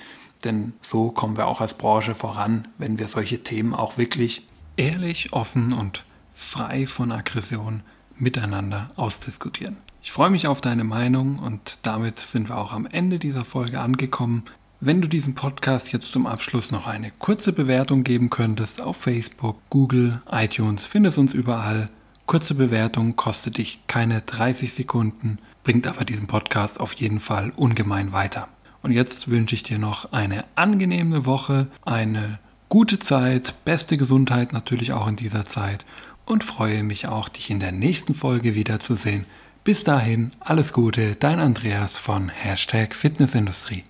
denn 0.45 0.75
so 0.83 1.11
kommen 1.11 1.37
wir 1.37 1.47
auch 1.49 1.61
als 1.61 1.75
Branche 1.75 2.15
voran, 2.15 2.69
wenn 2.79 2.99
wir 2.99 3.09
solche 3.09 3.43
Themen 3.43 3.75
auch 3.75 3.97
wirklich 3.97 4.47
ehrlich, 4.77 5.33
offen 5.33 5.73
und 5.73 6.05
frei 6.35 6.87
von 6.87 7.13
Aggression 7.13 7.83
miteinander 8.17 8.91
ausdiskutieren. 8.97 9.77
Ich 10.03 10.13
freue 10.13 10.31
mich 10.31 10.47
auf 10.47 10.61
deine 10.61 10.85
Meinung 10.85 11.39
und 11.39 11.79
damit 11.83 12.19
sind 12.19 12.51
wir 12.51 12.59
auch 12.59 12.73
am 12.73 12.85
Ende 12.87 13.19
dieser 13.19 13.45
Folge 13.45 13.81
angekommen. 13.81 14.45
Wenn 14.81 15.01
du 15.01 15.09
diesem 15.09 15.35
Podcast 15.35 15.93
jetzt 15.93 16.13
zum 16.13 16.27
Abschluss 16.27 16.71
noch 16.71 16.87
eine 16.87 17.11
kurze 17.11 17.55
Bewertung 17.55 18.05
geben 18.05 18.29
könntest 18.29 18.83
auf 18.83 18.99
Facebook, 18.99 19.57
Google, 19.71 20.21
iTunes, 20.31 20.85
findest 20.85 21.17
uns 21.17 21.33
überall 21.33 21.87
Kurze 22.27 22.55
Bewertung 22.55 23.17
kostet 23.17 23.59
dich 23.59 23.81
keine 23.87 24.23
30 24.23 24.73
Sekunden, 24.73 25.39
bringt 25.63 25.87
aber 25.87 26.05
diesen 26.05 26.27
Podcast 26.27 26.81
auf 26.81 26.95
jeden 26.95 27.21
Fall 27.21 27.53
ungemein 27.55 28.13
weiter. 28.13 28.49
Und 28.83 28.93
jetzt 28.93 29.29
wünsche 29.29 29.55
ich 29.55 29.63
dir 29.63 29.79
noch 29.79 30.13
eine 30.13 30.45
angenehme 30.57 31.27
Woche, 31.27 31.69
eine 31.85 32.39
gute 32.71 32.99
Zeit, 32.99 33.55
beste 33.65 33.97
Gesundheit 33.97 34.53
natürlich 34.53 34.93
auch 34.93 35.07
in 35.07 35.17
dieser 35.17 35.45
Zeit 35.45 35.85
und 36.25 36.45
freue 36.45 36.83
mich 36.83 37.07
auch, 37.07 37.29
dich 37.29 37.51
in 37.51 37.61
der 37.61 37.73
nächsten 37.73 38.15
Folge 38.15 38.55
wiederzusehen. 38.55 39.27
Bis 39.63 39.85
dahin, 39.85 40.33
alles 40.41 40.73
Gute, 40.73 41.17
dein 41.17 41.41
Andreas 41.41 41.97
von 41.99 42.31
Hashtag 42.31 42.95
Fitnessindustrie. 42.95 43.85